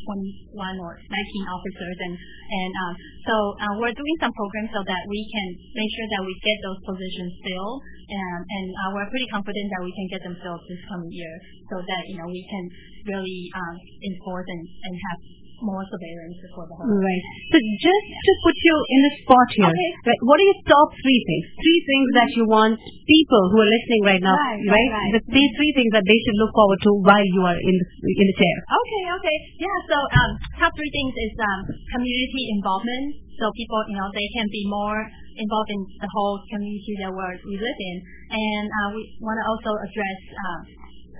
21 0.52 0.82
or 0.82 0.98
19 0.98 1.54
officers, 1.54 1.96
and 2.10 2.14
and 2.18 2.72
um, 2.74 2.94
so 3.22 3.34
uh, 3.62 3.74
we're 3.78 3.94
doing 3.94 4.16
some 4.18 4.34
programs 4.34 4.70
so 4.74 4.82
that 4.82 5.02
we 5.06 5.20
can 5.30 5.48
make 5.78 5.90
sure 5.94 6.08
that 6.18 6.22
we 6.26 6.34
get 6.42 6.58
those 6.66 6.80
positions 6.82 7.32
filled, 7.46 7.78
and 8.10 8.40
and 8.42 8.66
uh, 8.74 8.88
we're 8.98 9.10
pretty 9.14 9.28
confident 9.30 9.66
that 9.70 9.82
we 9.86 9.92
can 9.94 10.06
get 10.10 10.20
them 10.26 10.36
filled 10.42 10.62
this 10.66 10.82
coming 10.90 11.12
year, 11.14 11.34
so 11.70 11.76
that 11.78 12.02
you 12.10 12.16
know 12.18 12.26
we 12.26 12.42
can 12.50 12.64
really 13.06 13.40
um, 13.54 13.74
enforce 13.78 14.48
and, 14.50 14.62
and 14.66 14.94
have 14.98 15.18
more 15.60 15.82
surveillance 15.86 16.38
for 16.54 16.64
the 16.66 16.74
whole. 16.74 16.86
Right. 16.86 17.24
So 17.50 17.56
just 17.58 18.04
to 18.10 18.32
put 18.46 18.56
you 18.58 18.74
in 18.78 19.00
the 19.06 19.12
spot 19.22 19.48
here, 19.58 19.72
Okay. 19.74 19.90
right, 20.06 20.20
what 20.22 20.36
are 20.38 20.46
your 20.48 20.60
top 20.66 20.88
three 21.02 21.20
things? 21.26 21.44
Three 21.58 21.80
things 21.82 22.08
that 22.14 22.30
you 22.38 22.44
want 22.46 22.74
people 22.78 23.42
who 23.50 23.58
are 23.62 23.70
listening 23.70 24.02
right 24.06 24.22
now, 24.22 24.36
Right, 24.38 24.62
right? 24.70 24.90
right. 24.94 25.10
The, 25.18 25.20
these 25.34 25.52
three 25.58 25.72
things 25.74 25.90
that 25.94 26.06
they 26.06 26.18
should 26.22 26.38
look 26.38 26.52
forward 26.54 26.80
to 26.82 26.90
while 27.02 27.28
you 27.34 27.42
are 27.42 27.58
in 27.58 27.74
the, 27.74 27.86
in 28.06 28.26
the 28.30 28.36
chair. 28.38 28.56
Okay, 28.70 29.02
okay. 29.18 29.36
Yeah, 29.58 29.78
so 29.90 29.96
um, 29.98 30.30
top 30.62 30.72
three 30.78 30.92
things 30.94 31.12
is 31.16 31.34
um, 31.42 31.60
community 31.94 32.42
involvement. 32.54 33.18
So 33.38 33.50
people, 33.54 33.78
you 33.86 33.96
know, 33.98 34.10
they 34.14 34.28
can 34.34 34.46
be 34.50 34.66
more 34.66 34.98
involved 35.38 35.70
in 35.70 35.80
the 36.02 36.10
whole 36.10 36.42
community 36.50 36.94
that 37.02 37.10
we're, 37.14 37.34
we 37.46 37.54
live 37.54 37.78
in. 37.78 37.96
And 38.34 38.66
uh, 38.66 38.88
we 38.98 39.02
want 39.22 39.38
to 39.38 39.44
also 39.46 39.70
address 39.78 40.20
um, 40.34 40.60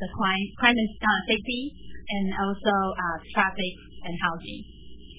the 0.03 0.09
crime, 0.15 0.47
crime 0.59 0.75
and 0.75 0.91
uh, 0.99 1.21
safety 1.31 1.63
and 2.09 2.27
also 2.41 2.75
uh, 2.97 3.17
traffic 3.37 3.73
and 4.05 4.15
housing. 4.23 4.61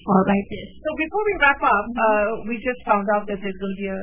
All 0.08 0.24
right. 0.24 0.46
Yes. 0.48 0.68
So 0.80 0.90
before 0.96 1.22
we 1.28 1.34
wrap 1.40 1.60
up, 1.60 1.86
uh, 1.92 2.28
we 2.48 2.56
just 2.60 2.80
found 2.88 3.04
out 3.12 3.28
that 3.28 3.36
there's 3.36 3.60
going 3.60 3.74
to 3.76 3.80
be 3.80 3.90
a 3.92 4.00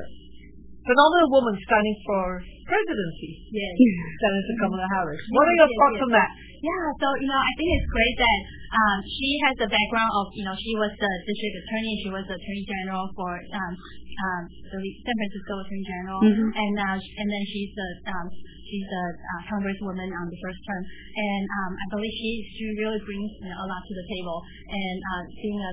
phenomenal 0.88 1.28
woman 1.36 1.56
standing 1.67 1.97
for 2.08 2.23
presidency. 2.67 3.32
Yes. 3.52 3.76
Senator 4.23 4.56
Kamala 4.63 4.88
Harris. 4.95 5.21
What 5.36 5.45
are 5.47 5.58
your 5.60 5.69
Yes, 5.71 5.78
thoughts 5.80 5.97
yes. 6.00 6.06
on 6.08 6.12
that? 6.15 6.30
Yeah, 6.58 6.86
so 6.97 7.08
you 7.21 7.30
know, 7.30 7.38
I 7.38 7.52
think 7.54 7.69
it's 7.69 7.89
great 7.93 8.15
that 8.17 8.39
um, 8.82 8.97
she 9.06 9.30
has 9.45 9.54
the 9.62 9.69
background 9.69 10.12
of 10.17 10.26
you 10.34 10.41
know 10.47 10.56
she 10.58 10.73
was 10.73 10.89
the 10.97 11.12
district 11.30 11.56
attorney, 11.62 11.93
she 12.02 12.10
was 12.10 12.23
the 12.26 12.36
attorney 12.36 12.65
general 12.65 13.06
for 13.13 13.30
um, 13.54 13.73
um, 13.78 14.41
the 14.50 14.80
San 15.06 15.15
Francisco 15.21 15.54
attorney 15.62 15.86
general, 15.86 16.19
Mhm. 16.26 16.50
and 16.50 16.73
uh, 16.82 16.97
and 16.97 17.28
then 17.30 17.43
she's 17.45 17.71
the 17.78 17.89
um, 18.10 18.26
she's 18.65 18.88
the 18.89 19.04
uh, 19.21 19.41
congresswoman 19.54 20.10
on 20.10 20.26
the 20.34 20.39
first 20.41 20.60
term, 20.65 20.82
and 20.82 21.43
um, 21.62 21.71
I 21.78 21.86
believe 21.93 22.13
she 22.17 22.32
she 22.58 22.63
really 22.82 23.00
brings 23.06 23.30
you 23.38 23.47
know, 23.54 23.58
a 23.62 23.67
lot 23.69 23.82
to 23.86 23.93
the 23.93 24.06
table, 24.10 24.38
and 24.73 24.97
uh, 25.13 25.23
being 25.38 25.60
a 25.62 25.71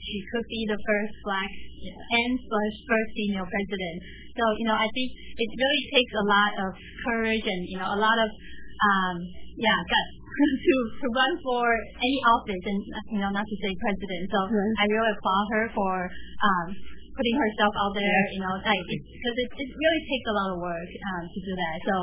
she 0.00 0.16
could 0.32 0.46
be 0.48 0.64
the 0.68 0.80
first 0.80 1.14
black 1.24 1.50
and 1.50 2.32
slash 2.40 2.76
first 2.88 3.10
female 3.16 3.48
president. 3.48 3.96
So, 4.36 4.44
you 4.56 4.66
know, 4.66 4.76
I 4.76 4.88
think 4.88 5.08
it 5.36 5.50
really 5.52 5.82
takes 5.92 6.12
a 6.16 6.24
lot 6.24 6.52
of 6.56 6.70
courage 7.04 7.44
and, 7.44 7.62
you 7.68 7.78
know, 7.78 7.88
a 7.92 8.00
lot 8.00 8.16
of, 8.16 8.28
um, 8.30 9.16
yeah, 9.60 9.76
guts 9.76 10.12
to, 10.64 10.74
to 11.04 11.06
run 11.12 11.32
for 11.44 11.64
any 12.00 12.20
office 12.24 12.64
and, 12.64 12.80
you 13.12 13.20
know, 13.20 13.30
not 13.32 13.44
to 13.44 13.56
say 13.60 13.72
president. 13.76 14.22
So 14.32 14.38
I 14.48 14.84
really 14.88 15.12
applaud 15.12 15.46
her 15.52 15.64
for, 15.76 15.94
um, 16.40 16.66
putting 17.20 17.36
herself 17.36 17.74
out 17.76 17.92
there, 17.92 18.20
you 18.32 18.40
know, 18.40 18.54
like, 18.64 18.86
because 18.88 19.36
it, 19.36 19.48
it 19.52 19.68
really 19.68 20.02
takes 20.08 20.26
a 20.30 20.34
lot 20.40 20.48
of 20.56 20.58
work, 20.64 20.88
um, 20.88 21.24
to 21.28 21.38
do 21.44 21.52
that. 21.52 21.76
So 21.84 21.94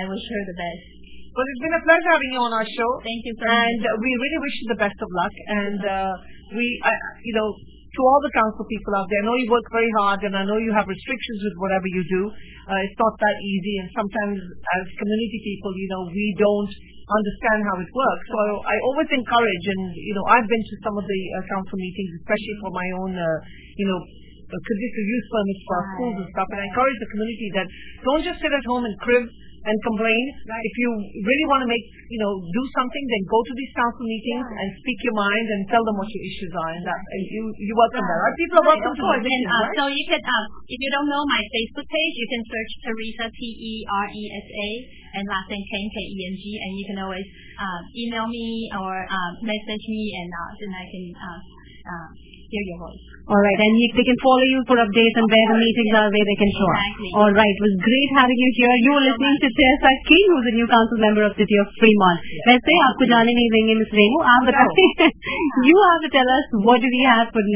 I 0.00 0.02
wish 0.08 0.24
her 0.24 0.42
the 0.48 0.56
best. 0.56 1.03
Well, 1.34 1.42
it's 1.50 1.62
been 1.66 1.74
a 1.74 1.82
pleasure 1.82 2.10
having 2.14 2.30
you 2.30 2.42
on 2.46 2.54
our 2.54 2.62
show. 2.62 2.90
Thank 3.02 3.26
you 3.26 3.34
so 3.34 3.42
And 3.42 3.78
much. 3.82 3.90
uh, 3.90 3.98
we 3.98 4.10
really 4.22 4.38
wish 4.38 4.54
you 4.62 4.66
the 4.70 4.80
best 4.86 4.94
of 5.02 5.10
luck. 5.10 5.34
And 5.50 5.80
uh, 5.82 6.12
we, 6.54 6.62
uh, 6.78 6.94
you 7.26 7.34
know, 7.34 7.48
to 7.58 8.00
all 8.06 8.20
the 8.22 8.30
council 8.38 8.62
people 8.70 8.94
out 8.94 9.10
there, 9.10 9.18
I 9.18 9.26
know 9.26 9.34
you 9.42 9.50
work 9.50 9.66
very 9.74 9.90
hard, 9.98 10.22
and 10.22 10.38
I 10.38 10.46
know 10.46 10.62
you 10.62 10.70
have 10.70 10.86
restrictions 10.86 11.38
with 11.42 11.58
whatever 11.58 11.90
you 11.90 12.06
do. 12.06 12.22
Uh, 12.30 12.86
it's 12.86 12.98
not 13.02 13.18
that 13.18 13.36
easy, 13.42 13.74
and 13.82 13.88
sometimes 13.98 14.38
as 14.46 14.84
community 14.94 15.38
people, 15.42 15.74
you 15.74 15.88
know, 15.90 16.02
we 16.06 16.26
don't 16.38 16.72
understand 17.02 17.66
how 17.66 17.76
it 17.82 17.90
works. 17.90 18.26
So 18.30 18.40
I 18.70 18.74
always 18.86 19.10
encourage, 19.10 19.64
and 19.74 19.82
you 19.90 20.14
know, 20.14 20.26
I've 20.30 20.46
been 20.46 20.62
to 20.62 20.76
some 20.86 20.94
of 20.94 21.02
the 21.02 21.20
uh, 21.34 21.42
council 21.50 21.82
meetings, 21.82 22.10
especially 22.22 22.56
for 22.62 22.70
my 22.70 22.86
own, 23.02 23.12
uh, 23.18 23.26
you 23.74 23.90
know. 23.90 24.00
Uh, 24.44 24.60
conditional 24.60 25.06
use 25.08 25.26
permits 25.32 25.62
for 25.64 25.72
our 25.74 25.86
schools 25.96 26.16
and 26.20 26.28
stuff, 26.36 26.48
and 26.52 26.60
I 26.60 26.64
encourage 26.68 26.98
the 27.00 27.10
community 27.16 27.48
that 27.56 27.66
don't 28.04 28.22
just 28.28 28.38
sit 28.44 28.52
at 28.52 28.64
home 28.68 28.84
and 28.84 28.92
crib 29.00 29.24
and 29.64 29.76
complain. 29.80 30.22
If 30.44 30.74
you 30.76 30.88
really 31.24 31.46
want 31.48 31.64
to 31.64 31.68
make, 31.68 31.84
you 32.12 32.20
know, 32.20 32.32
do 32.36 32.62
something, 32.76 33.04
then 33.08 33.22
go 33.24 33.40
to 33.40 33.52
these 33.56 33.72
council 33.72 34.04
meetings 34.04 34.44
and 34.44 34.66
speak 34.84 34.98
your 35.08 35.16
mind 35.16 35.46
and 35.56 35.60
tell 35.72 35.80
them 35.80 35.96
what 35.96 36.08
your 36.12 36.24
issues 36.24 36.52
are. 36.52 36.72
And 36.76 36.84
that 36.84 37.00
and 37.00 37.22
you 37.32 37.42
you 37.56 37.72
welcome 37.72 38.04
that. 38.04 38.18
Right? 38.20 38.36
People 38.36 38.58
are 38.60 38.68
welcome 38.76 38.92
to 38.92 39.04
the 39.04 39.24
And 39.24 39.44
uh, 39.48 39.56
right? 39.56 39.76
so 39.80 39.82
you 39.88 40.04
can, 40.04 40.20
um, 40.20 40.44
if 40.68 40.78
you 40.78 40.90
don't 40.92 41.08
know 41.08 41.22
my 41.24 41.42
Facebook 41.48 41.88
page, 41.88 42.14
you 42.20 42.28
can 42.28 42.42
search 42.44 42.70
Teresa 42.84 43.26
T 43.32 43.40
E 43.40 43.72
R 43.88 44.06
E 44.12 44.22
S 44.28 44.48
A 44.52 44.68
and 45.16 45.24
last 45.30 45.48
name 45.48 45.64
Keng 45.64 45.88
K 45.88 45.96
E 45.96 46.18
N 46.28 46.34
G, 46.36 46.44
and 46.60 46.70
you 46.76 46.84
can 46.90 46.98
always 47.00 47.26
um, 47.56 47.82
email 47.96 48.26
me 48.28 48.68
or 48.76 48.94
um, 49.08 49.32
message 49.46 49.84
me, 49.88 50.02
and 50.12 50.28
uh, 50.28 50.50
then 50.60 50.72
I 50.74 50.84
can 50.90 51.04
uh, 51.16 51.38
Ah, 51.84 52.08
hear 52.48 52.64
your 52.64 52.80
voice. 52.80 53.04
All 53.28 53.40
right, 53.40 53.60
and 53.60 53.72
you, 53.76 53.88
they 53.92 54.04
can 54.08 54.16
follow 54.24 54.46
you 54.48 54.60
for 54.64 54.76
updates 54.80 55.16
and 55.20 55.28
where 55.28 55.48
the 55.52 55.58
meetings 55.60 55.92
are, 56.00 56.08
where 56.08 56.26
they 56.28 56.38
can 56.40 56.50
show 56.56 56.64
up. 56.64 56.80
Exactly. 56.80 57.10
All 57.12 57.32
right, 57.36 57.52
it 57.56 57.60
was 57.60 57.74
great 57.84 58.10
having 58.16 58.38
you 58.40 58.50
here. 58.56 58.74
You 58.88 58.90
were 58.96 59.04
listening 59.04 59.36
to 59.44 59.48
Teresa 59.52 59.90
Keng, 60.08 60.28
who's 60.32 60.48
a 60.48 60.54
new 60.56 60.68
council 60.68 60.98
member 61.00 61.22
of 61.28 61.32
City 61.36 61.56
of 61.60 61.68
Fremont. 61.76 62.20
Yes. 62.24 62.44
वैसे 62.48 62.78
आपको 62.88 63.08
जाने 63.12 63.32
नहीं 63.40 63.50
देंगे 63.56 63.74
miss 63.80 63.92
Renu 64.00 64.22
आप 64.32 64.48
बताइए 64.48 65.10
you 65.68 65.76
have 65.88 66.00
to 66.04 66.10
tell 66.16 66.32
us 66.36 66.48
what 66.68 66.88
do 66.88 66.94
we 66.96 67.04
have 67.08 67.28
for 67.36 67.52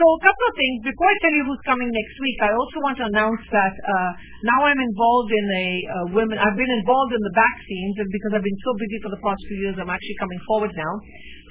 So 0.00 0.08
a 0.08 0.20
couple 0.24 0.46
of 0.48 0.54
things. 0.56 0.76
Before 0.80 1.08
I 1.12 1.16
tell 1.20 1.34
you 1.36 1.44
who's 1.44 1.64
coming 1.68 1.88
next 1.92 2.16
week, 2.24 2.38
I 2.40 2.56
also 2.56 2.80
want 2.80 2.96
to 3.00 3.04
announce 3.04 3.44
that 3.52 3.74
uh, 3.84 4.10
now 4.48 4.64
I'm 4.64 4.80
involved 4.80 5.28
in 5.28 5.46
a 5.60 5.66
uh, 5.68 6.04
women. 6.16 6.40
I've 6.40 6.56
been 6.56 6.72
involved 6.72 7.12
in 7.12 7.20
the 7.20 7.34
back 7.36 7.56
scenes, 7.68 8.00
and 8.00 8.08
because 8.08 8.32
I've 8.32 8.46
been 8.48 8.62
so 8.64 8.72
busy 8.80 8.96
for 9.04 9.12
the 9.12 9.20
past 9.20 9.44
few 9.44 9.60
years, 9.60 9.76
I'm 9.76 9.92
actually 9.92 10.16
coming 10.24 10.40
forward 10.48 10.72
now. 10.72 10.94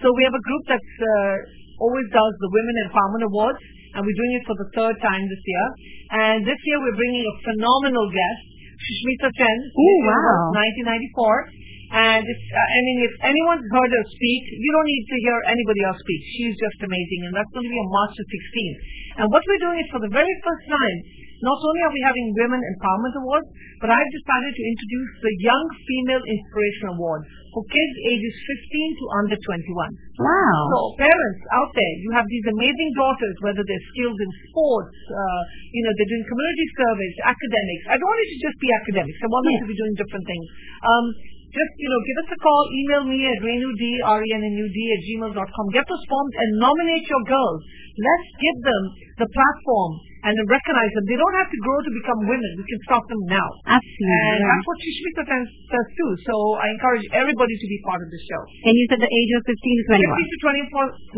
So 0.02 0.10
we 0.18 0.26
have 0.26 0.34
a 0.34 0.42
group 0.50 0.64
that's 0.66 0.94
uh, 0.98 1.36
always 1.80 2.08
does 2.12 2.34
the 2.44 2.52
Women 2.52 2.76
Empowerment 2.88 3.24
Awards, 3.28 3.62
and 3.96 4.06
we're 4.06 4.20
doing 4.20 4.34
it 4.38 4.44
for 4.46 4.56
the 4.60 4.70
third 4.76 4.96
time 5.02 5.24
this 5.26 5.44
year. 5.44 5.66
And 6.14 6.38
this 6.46 6.60
year 6.68 6.78
we're 6.84 7.00
bringing 7.00 7.26
a 7.26 7.36
phenomenal 7.48 8.08
guest, 8.12 8.44
Sushmita 8.80 9.30
Sen. 9.34 9.58
Ooh, 9.76 10.00
wow. 10.08 10.54
1994. 10.86 11.70
And 11.90 12.22
it's, 12.22 12.48
uh, 12.54 12.62
I 12.62 12.80
mean, 12.86 13.00
if 13.02 13.14
anyone's 13.26 13.66
heard 13.74 13.90
her 13.90 14.06
speak, 14.14 14.44
you 14.46 14.70
don't 14.78 14.90
need 14.94 15.06
to 15.10 15.18
hear 15.26 15.38
anybody 15.50 15.82
else 15.90 15.98
speak. 15.98 16.22
She's 16.38 16.54
just 16.54 16.86
amazing, 16.86 17.22
and 17.26 17.34
that's 17.34 17.50
going 17.50 17.66
to 17.66 17.74
be 17.74 17.82
on 17.82 17.90
March 17.90 18.14
the 18.14 18.28
16th. 18.30 18.80
And 19.18 19.26
what 19.34 19.42
we're 19.42 19.64
doing 19.66 19.82
is 19.82 19.90
for 19.90 20.02
the 20.06 20.14
very 20.14 20.36
first 20.46 20.64
time, 20.70 20.98
not 21.40 21.60
only 21.60 21.82
are 21.88 21.94
we 21.96 22.02
having 22.04 22.26
Women 22.36 22.60
Empowerment 22.60 23.16
Awards, 23.24 23.50
but 23.80 23.88
I've 23.88 24.12
decided 24.12 24.52
to 24.52 24.64
introduce 24.64 25.12
the 25.24 25.34
Young 25.40 25.66
Female 25.88 26.24
Inspiration 26.24 26.86
Award 26.96 27.22
for 27.56 27.66
kids 27.66 27.94
ages 28.12 28.36
15 28.46 29.00
to 29.00 29.06
under 29.24 29.38
21. 29.40 29.74
wow 30.22 30.60
So 30.70 30.78
parents 31.02 31.42
out 31.56 31.72
there, 31.74 31.94
you 32.04 32.12
have 32.14 32.28
these 32.30 32.46
amazing 32.46 32.92
daughters, 32.94 33.36
whether 33.42 33.64
they're 33.66 33.88
skilled 33.96 34.20
in 34.20 34.30
sports, 34.52 34.96
uh, 35.10 35.42
you 35.74 35.82
know, 35.82 35.92
they're 35.98 36.12
doing 36.14 36.26
community 36.28 36.68
service, 36.78 37.16
academics. 37.26 37.84
I 37.90 37.96
don't 37.98 38.10
want 38.10 38.22
it 38.22 38.30
to 38.38 38.40
just 38.44 38.58
be 38.62 38.70
academics. 38.70 39.18
I 39.24 39.28
want 39.32 39.44
them 39.50 39.58
to 39.66 39.70
be 39.70 39.78
doing 39.80 39.94
different 39.98 40.26
things. 40.30 40.46
Um, 40.86 41.06
just, 41.50 41.74
you 41.82 41.90
know, 41.90 42.02
give 42.06 42.18
us 42.22 42.30
a 42.30 42.40
call, 42.40 42.62
email 42.70 43.04
me 43.10 43.20
at 43.26 43.40
renud, 43.42 43.82
R-E-N-N-U-D 44.06 44.78
at 44.94 45.02
gmail.com. 45.02 45.66
Get 45.74 45.86
those 45.90 46.06
forms 46.06 46.34
and 46.38 46.50
nominate 46.62 47.06
your 47.10 47.24
girls. 47.26 47.62
Let's 47.98 48.30
give 48.38 48.58
them 48.62 48.84
the 49.26 49.28
platform 49.34 49.92
and 50.30 50.36
then 50.36 50.48
recognize 50.52 50.92
them. 50.94 51.06
They 51.10 51.20
don't 51.20 51.38
have 51.42 51.50
to 51.50 51.60
grow 51.64 51.80
to 51.80 51.92
become 51.92 52.20
women. 52.28 52.50
We 52.60 52.66
can 52.70 52.82
stop 52.86 53.04
them 53.08 53.22
now. 53.34 53.48
absolutely 53.66 54.30
And 54.30 54.40
that's 54.46 54.66
what 54.68 54.78
Sushmita 54.78 55.24
does 55.26 55.88
too. 55.98 56.12
So 56.28 56.34
I 56.60 56.70
encourage 56.76 57.06
everybody 57.16 57.56
to 57.56 57.68
be 57.68 57.80
part 57.88 58.04
of 58.04 58.10
the 58.12 58.22
show. 58.30 58.42
and 58.70 58.74
you 58.76 58.86
said 58.92 59.02
the 59.02 59.10
age 59.10 59.32
of 59.36 59.42
15 59.48 59.58
to 59.58 59.84
21. 59.96 60.06
15 60.06 60.30
to 60.30 60.38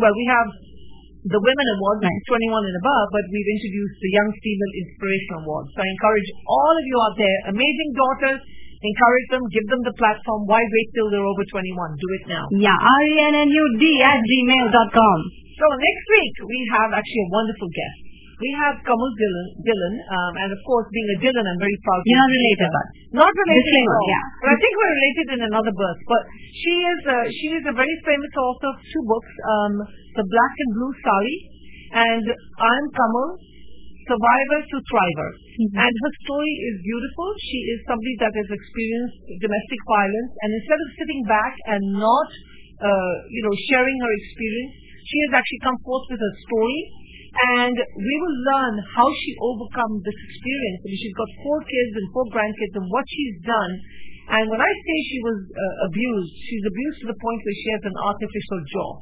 well, 0.06 0.14
we 0.16 0.26
have 0.30 0.48
the 1.22 1.38
Women 1.38 1.66
Award, 1.78 2.02
Right. 2.02 2.34
21 2.34 2.66
and 2.66 2.76
above, 2.82 3.06
but 3.14 3.24
we've 3.30 3.50
introduced 3.54 3.94
the 4.02 4.10
Young 4.10 4.30
Female 4.42 4.72
Inspiration 4.82 5.32
Award. 5.46 5.64
So 5.70 5.78
I 5.78 5.86
encourage 5.86 6.28
all 6.50 6.74
of 6.74 6.82
you 6.82 6.96
out 6.98 7.14
there, 7.14 7.38
amazing 7.54 7.90
daughters, 7.94 8.40
encourage 8.82 9.26
them, 9.30 9.42
give 9.54 9.66
them 9.70 9.82
the 9.86 9.94
platform. 9.94 10.44
Why 10.50 10.58
wait 10.58 10.88
till 10.98 11.08
they're 11.14 11.22
over 11.24 11.44
21? 11.46 11.70
Do 12.02 12.08
it 12.18 12.24
now. 12.26 12.44
yeah 12.58 12.74
R-E-N-N-U-D 12.74 13.82
at 14.02 14.18
gmail.com 14.18 15.18
So 15.58 15.64
next 15.78 16.04
week, 16.18 16.34
we 16.50 16.58
have 16.74 16.90
actually 16.90 17.24
a 17.26 17.32
wonderful 17.32 17.70
guest. 17.70 17.98
We 18.42 18.50
have 18.58 18.74
Kamal 18.82 19.12
Dhillon, 19.14 19.46
Dhillon 19.62 19.94
um, 20.02 20.32
and 20.42 20.50
of 20.50 20.58
course, 20.66 20.90
being 20.90 21.06
a 21.14 21.18
Dhillon, 21.22 21.46
I'm 21.46 21.60
very 21.62 21.78
proud. 21.86 22.02
to 22.02 22.06
You're 22.10 22.18
not 22.26 22.32
related, 22.34 22.68
but 22.74 22.86
Not 23.22 23.32
related 23.38 23.54
at 23.54 23.70
Disclaimer, 23.70 23.98
all. 24.02 24.08
yeah. 24.10 24.24
But 24.42 24.48
I 24.50 24.56
think 24.58 24.72
we're 24.74 24.94
related 24.98 25.26
in 25.38 25.40
another 25.46 25.72
birth. 25.78 26.00
But 26.10 26.22
she 26.58 26.74
is 26.90 27.00
a, 27.06 27.18
she 27.30 27.48
is 27.54 27.64
a 27.70 27.74
very 27.78 27.96
famous 28.02 28.32
author 28.34 28.70
of 28.74 28.78
two 28.82 29.04
books, 29.06 29.32
um, 29.46 29.72
The 30.18 30.26
Black 30.26 30.54
and 30.58 30.70
Blue 30.74 30.92
Sari 31.06 31.36
and 32.02 32.24
I'm 32.26 32.86
Kamal, 32.98 33.30
Survivor 34.08 34.58
to 34.66 34.76
Thriver. 34.88 35.30
And 35.78 35.92
her 35.94 36.12
story 36.26 36.54
is 36.72 36.74
beautiful. 36.82 37.28
She 37.38 37.60
is 37.72 37.78
somebody 37.86 38.14
that 38.22 38.32
has 38.34 38.48
experienced 38.50 39.18
domestic 39.38 39.80
violence 39.86 40.32
and 40.42 40.50
instead 40.58 40.80
of 40.80 40.88
sitting 40.98 41.22
back 41.28 41.54
and 41.70 41.82
not, 41.98 42.28
uh, 42.82 43.14
you 43.30 43.42
know, 43.46 43.54
sharing 43.70 43.96
her 44.02 44.12
experience, 44.26 44.72
she 45.06 45.18
has 45.28 45.32
actually 45.38 45.62
come 45.66 45.78
forth 45.86 46.06
with 46.10 46.20
her 46.22 46.34
story 46.46 46.80
and 47.32 47.76
we 47.76 48.14
will 48.20 48.38
learn 48.44 48.74
how 48.92 49.08
she 49.08 49.32
overcome 49.40 49.92
this 50.04 50.18
experience. 50.28 50.78
I 50.84 50.86
mean, 50.92 51.00
she's 51.00 51.16
got 51.16 51.30
four 51.40 51.58
kids 51.64 51.92
and 51.96 52.06
four 52.12 52.26
grandkids 52.28 52.74
and 52.76 52.86
what 52.92 53.06
she's 53.08 53.36
done. 53.48 53.72
And 54.36 54.44
when 54.52 54.60
I 54.60 54.70
say 54.70 54.96
she 55.10 55.18
was 55.24 55.38
uh, 55.50 55.88
abused, 55.88 56.32
she's 56.46 56.64
abused 56.64 56.98
to 57.02 57.06
the 57.10 57.18
point 57.18 57.40
where 57.42 57.56
she 57.58 57.68
has 57.74 57.82
an 57.88 57.96
artificial 57.98 58.60
jaw. 58.70 58.92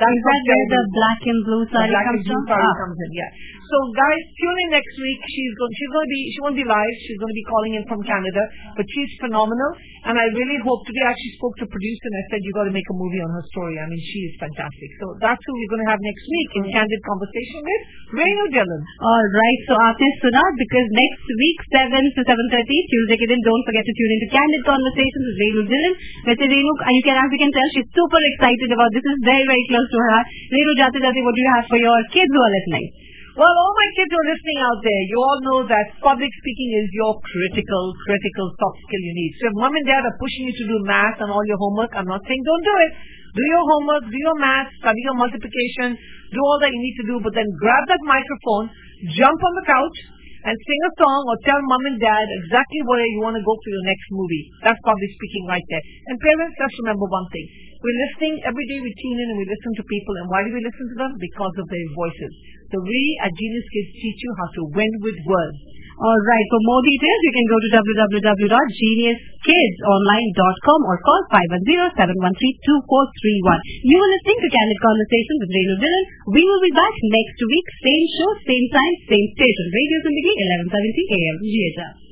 That's 0.00 0.16
is 0.16 0.24
that 0.24 0.42
where 0.48 0.68
the 0.72 0.82
black 0.96 1.20
and 1.28 1.40
blue 1.44 1.64
sari 1.68 1.92
black 1.92 2.06
comes 2.08 2.24
and 2.24 2.32
blue 2.32 2.44
sari 2.48 2.64
Ah. 2.64 2.74
comes 2.80 2.98
in, 3.04 3.10
yeah. 3.12 3.30
So 3.70 3.78
guys, 3.94 4.22
tune 4.34 4.58
in 4.66 4.68
next 4.74 4.94
week. 4.98 5.20
She's 5.30 5.54
going 5.54 5.70
she's 5.78 5.92
going 5.94 6.02
to 6.02 6.10
be 6.10 6.20
she 6.34 6.40
won't 6.42 6.58
be 6.58 6.66
live. 6.66 6.94
She's 7.06 7.18
going 7.22 7.30
to 7.30 7.38
be 7.38 7.46
calling 7.46 7.72
in 7.78 7.84
from 7.86 8.02
Canada, 8.02 8.42
but 8.74 8.82
she's 8.82 9.10
phenomenal. 9.22 9.70
And 10.10 10.18
I 10.18 10.26
really 10.34 10.58
hope 10.66 10.82
today 10.90 11.06
I 11.06 11.14
actually 11.14 11.34
spoke 11.38 11.54
to 11.62 11.64
a 11.68 11.70
producer 11.70 12.04
and 12.10 12.16
I 12.18 12.24
said 12.34 12.38
you 12.42 12.50
got 12.50 12.66
to 12.66 12.74
make 12.74 12.88
a 12.90 12.96
movie 12.98 13.22
on 13.22 13.30
her 13.30 13.44
story. 13.54 13.78
I 13.78 13.86
mean, 13.86 14.02
she 14.02 14.26
is 14.26 14.34
fantastic. 14.42 14.90
So 14.98 15.14
that's 15.22 15.38
who 15.38 15.52
we're 15.54 15.70
going 15.70 15.84
to 15.86 15.90
have 15.94 16.02
next 16.02 16.24
week 16.26 16.50
in 16.58 16.62
candid 16.74 17.00
conversation 17.06 17.58
with 17.62 17.82
Renu 18.18 18.44
Dhillon. 18.58 18.82
All 19.06 19.26
right. 19.38 19.60
So 19.70 19.74
after 19.78 20.08
suna 20.18 20.42
because 20.58 20.88
next 20.90 21.26
week 21.30 21.58
7 21.70 21.94
to 21.94 22.20
7:30 22.26 22.74
Tuesday 22.90 23.16
ke 23.22 23.26
don't 23.38 23.64
forget 23.70 23.86
to 23.86 23.94
tune 23.94 24.12
into 24.18 24.28
Candid 24.34 24.62
Conversations 24.66 25.24
with 25.30 25.38
Renu 25.46 25.62
Dhillon. 25.70 25.94
Vete 26.26 26.46
Renu 26.50 26.72
and 26.74 26.94
you 26.98 27.04
can 27.06 27.22
as 27.22 27.30
you 27.30 27.38
can 27.38 27.52
tell 27.54 27.68
she's 27.78 27.90
super 27.94 28.22
excited 28.34 28.70
about 28.74 28.90
this. 28.90 29.06
Is 29.06 29.22
very 29.22 29.46
very 29.46 29.64
close 29.70 29.86
to 29.86 29.98
her. 30.10 30.20
Renu, 30.58 30.72
jate 30.74 30.98
jate, 30.98 31.22
what 31.22 31.34
do 31.38 31.40
you 31.46 31.52
have 31.54 31.66
for 31.70 31.78
your 31.78 31.98
kids 32.10 32.30
who 32.34 32.42
are 32.42 32.54
listening? 32.58 33.09
Well, 33.40 33.56
all 33.56 33.72
my 33.72 33.90
kids 33.96 34.12
who 34.12 34.20
are 34.20 34.32
listening 34.36 34.60
out 34.68 34.80
there, 34.84 35.02
you 35.08 35.16
all 35.16 35.40
know 35.40 35.60
that 35.64 35.96
public 36.04 36.28
speaking 36.28 36.70
is 36.76 36.92
your 36.92 37.16
critical, 37.24 37.84
critical 38.04 38.52
soft 38.52 38.84
skill 38.84 39.00
you 39.00 39.16
need. 39.16 39.32
So 39.40 39.48
if 39.48 39.54
mom 39.56 39.72
and 39.80 39.86
dad 39.88 40.04
are 40.04 40.20
pushing 40.20 40.44
you 40.44 40.52
to 40.60 40.66
do 40.68 40.76
math 40.84 41.16
and 41.24 41.32
all 41.32 41.40
your 41.48 41.56
homework, 41.56 41.88
I'm 41.96 42.04
not 42.04 42.20
saying 42.28 42.36
don't 42.44 42.66
do 42.68 42.76
it. 42.84 42.92
Do 43.32 43.40
your 43.40 43.64
homework, 43.64 44.04
do 44.12 44.20
your 44.20 44.36
math, 44.44 44.68
study 44.84 45.00
your 45.08 45.16
multiplication, 45.16 45.96
do 45.96 46.40
all 46.52 46.60
that 46.60 46.68
you 46.68 46.84
need 46.84 46.96
to 47.00 47.06
do, 47.08 47.16
but 47.24 47.32
then 47.32 47.48
grab 47.56 47.80
that 47.88 48.04
microphone, 48.04 48.76
jump 49.16 49.40
on 49.40 49.52
the 49.56 49.64
couch, 49.64 49.98
and 50.44 50.52
sing 50.52 50.80
a 50.84 50.92
song 51.00 51.24
or 51.24 51.40
tell 51.40 51.64
mom 51.64 51.96
and 51.96 51.96
dad 51.96 52.26
exactly 52.44 52.84
where 52.84 53.00
you 53.08 53.24
want 53.24 53.40
to 53.40 53.44
go 53.48 53.56
for 53.56 53.70
your 53.72 53.84
next 53.88 54.04
movie. 54.12 54.52
That's 54.68 54.80
public 54.84 55.16
speaking 55.16 55.48
right 55.48 55.64
there. 55.72 55.84
And 56.12 56.20
parents, 56.20 56.60
just 56.60 56.76
remember 56.84 57.08
one 57.08 57.24
thing. 57.32 57.69
We're 57.80 57.96
listening 57.96 58.36
every 58.44 58.68
day 58.68 58.76
we 58.76 58.92
tune 58.92 59.24
in 59.24 59.32
and 59.32 59.40
we 59.40 59.48
listen 59.48 59.72
to 59.80 59.84
people. 59.88 60.12
And 60.20 60.28
why 60.28 60.44
do 60.44 60.52
we 60.52 60.60
listen 60.60 60.84
to 60.84 61.00
them? 61.00 61.16
Because 61.16 61.64
of 61.64 61.66
their 61.72 61.88
voices. 61.96 62.28
So 62.68 62.76
we 62.76 63.00
at 63.24 63.32
Genius 63.32 63.64
Kids 63.72 63.88
teach 63.96 64.20
you 64.20 64.36
how 64.36 64.52
to 64.60 64.68
win 64.76 64.92
with 65.00 65.16
words. 65.24 65.56
All 65.96 66.20
right. 66.28 66.44
For 66.52 66.60
more 66.60 66.84
details, 66.84 67.20
you 67.24 67.32
can 67.32 67.48
go 67.48 67.56
to 67.56 67.80
www.geniuskidsonline.com 67.80 70.80
or 70.92 70.96
call 71.08 71.24
510-713-2431. 71.32 73.88
You 73.88 73.96
are 73.96 74.12
listening 74.12 74.44
to 74.44 74.48
Candid 74.52 74.76
Conversation 74.84 75.40
with 75.40 75.48
Renu 75.48 75.80
Dhillon. 75.80 76.04
We 76.36 76.44
will 76.44 76.60
be 76.60 76.76
back 76.76 76.92
next 77.00 77.40
week. 77.40 77.64
Same 77.80 78.04
show, 78.12 78.28
same 78.44 78.68
time, 78.76 79.08
same 79.08 79.24
station. 79.40 79.64
Radio 79.72 80.04
Zindagi, 80.04 80.36
1170 80.68 81.16
AM. 81.16 81.40
GHR. 81.48 82.09